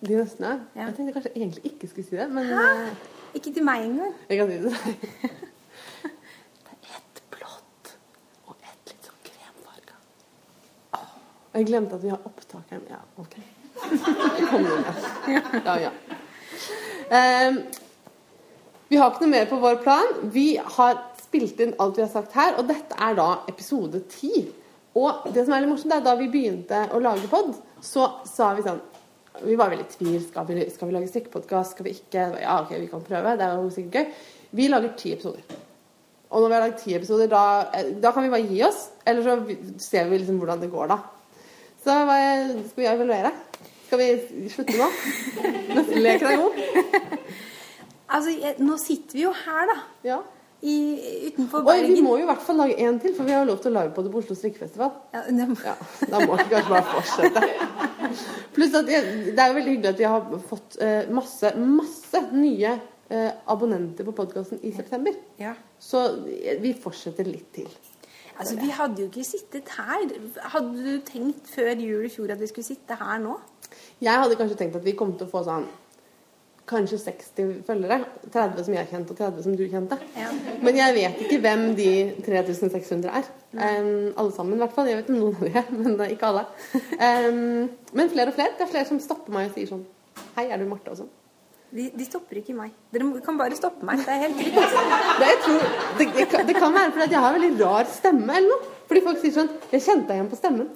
[0.00, 0.54] De nøstene.
[0.72, 0.86] Ja.
[0.86, 2.64] Jeg tenkte kanskje egentlig ikke skulle si det, men Hæ?
[3.36, 4.14] Ikke til meg engang.
[4.28, 4.56] jeg kan si.
[6.64, 7.92] Det er ett blått
[8.48, 10.00] og ett litt sånn kremfarga.
[10.96, 11.12] Åh,
[11.56, 12.82] Jeg glemte at vi har opptakeren.
[12.90, 13.36] Ja, OK.
[14.50, 14.84] Kom igjen.
[15.64, 15.92] Ja, ja.
[17.16, 17.62] Ehm,
[18.88, 20.12] vi har ikke noe mer på vår plan.
[20.34, 24.44] Vi har spilt inn alt vi har sagt her, og dette er da episode ti.
[24.96, 27.54] Og det som er litt morsomt, er da vi begynte å lage pod,
[27.84, 28.84] så sa vi sånn
[29.44, 30.20] Vi var veldig i tvil.
[30.24, 31.74] Skal vi, skal vi lage strikkepodkast?
[31.74, 32.22] Skal vi ikke?
[32.40, 33.34] Ja, OK, vi kan prøve.
[33.36, 34.22] Det er jo sikkert gøy.
[34.56, 35.58] Vi lager ti episoder.
[36.30, 37.42] Og når vi har lagd ti episoder, da,
[37.76, 38.78] eh, da kan vi bare gi oss.
[39.04, 39.36] Eller så
[39.82, 40.96] ser vi liksom hvordan det går, da.
[41.86, 42.14] Så hva
[42.66, 43.30] skal vi evaluere?
[43.86, 44.88] Skal vi slutte nå?
[45.76, 46.56] Neste leken er god.
[48.06, 49.76] Altså, jeg, nå sitter vi jo her, da.
[50.06, 50.16] Ja.
[50.66, 50.74] I,
[51.28, 53.58] utenfor Oi, vi må jo i hvert fall lage en til, for vi har lov
[53.62, 54.90] til å lage på det på Oslo strikkefestival.
[55.14, 55.74] Ja, må- Ja,
[56.10, 57.42] da må vi kanskje bare fortsette.
[58.56, 59.02] Pluss at jeg,
[59.36, 62.72] det er jo veldig hyggelig at vi har fått uh, masse, masse nye
[63.12, 65.14] uh, abonnenter på podkasten i september.
[65.38, 65.54] ja.
[65.78, 66.00] Så
[66.32, 67.68] eh, vi fortsetter litt til.
[68.38, 70.04] Altså, vi hadde jo ikke sittet her.
[70.52, 73.38] Hadde du tenkt før jul i fjor at vi skulle sitte her nå?
[74.00, 75.66] Jeg hadde kanskje tenkt at vi kom til å få sånn
[76.66, 78.00] kanskje 60 følgere.
[78.34, 79.98] 30 som jeg kjente, og 30 som du kjente.
[80.18, 80.30] Ja.
[80.62, 81.90] Men jeg vet ikke hvem de
[82.26, 83.28] 3600 er.
[83.52, 84.90] Um, alle sammen, i hvert fall.
[84.90, 86.46] Jeg vet om noen av de men ikke alle.
[86.96, 88.56] Um, men flere og flere.
[88.58, 89.86] Det er flere som stopper meg og sier sånn
[90.36, 90.92] Hei, er du Marte?
[90.92, 91.12] og sånn.
[91.74, 92.70] De, de stopper ikke meg.
[92.94, 93.98] Dere kan bare stoppe meg.
[94.06, 94.54] Det er helt trygt.
[95.20, 95.62] Det, tror,
[95.98, 96.06] det,
[96.46, 98.74] det, kan, være fordi jeg har veldig rar stemme eller noe.
[98.86, 100.68] Fordi folk sier sånn Jeg kjente deg igjen på stemmen.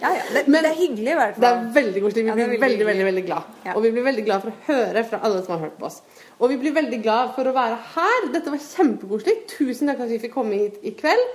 [0.00, 0.22] Ja, ja.
[0.32, 1.42] Det, Men- det er hyggelig i hvert fall.
[1.42, 2.22] Det er veldig koselig.
[2.24, 3.42] Vi Ja, blir veldig veldig, veldig, veldig glad.
[3.66, 3.74] Ja.
[3.74, 6.00] Og vi blir veldig glad for å høre fra alle som har hørt på oss.
[6.38, 8.30] Og vi blir veldig glad for å være her.
[8.32, 9.36] Dette var kjempekoselig.
[9.58, 11.26] Tusen takk for at vi fikk komme hit i kveld.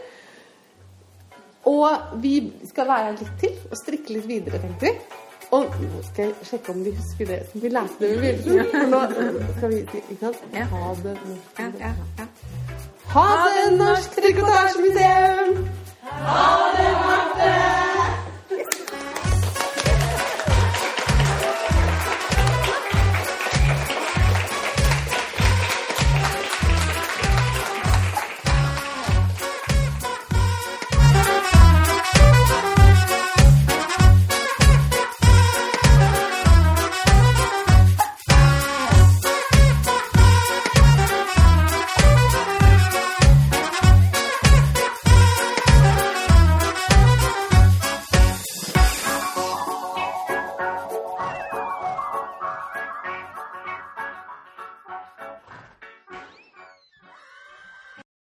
[1.70, 2.34] Og vi
[2.70, 4.95] skal være her litt til og strikke litt videre, tenkte vi.
[5.52, 8.66] Og nå skal jeg sjekke om vi husker det som vi lærte det begynnelsen.
[8.72, 9.02] For nå
[9.58, 10.38] skal vi ikke sant?
[10.74, 11.60] Ha det norsk.
[11.60, 12.26] Ja, ja, ja.
[13.16, 15.68] Ha det norsk trikotasjemuseum!
[16.04, 18.14] Ha det, Marte!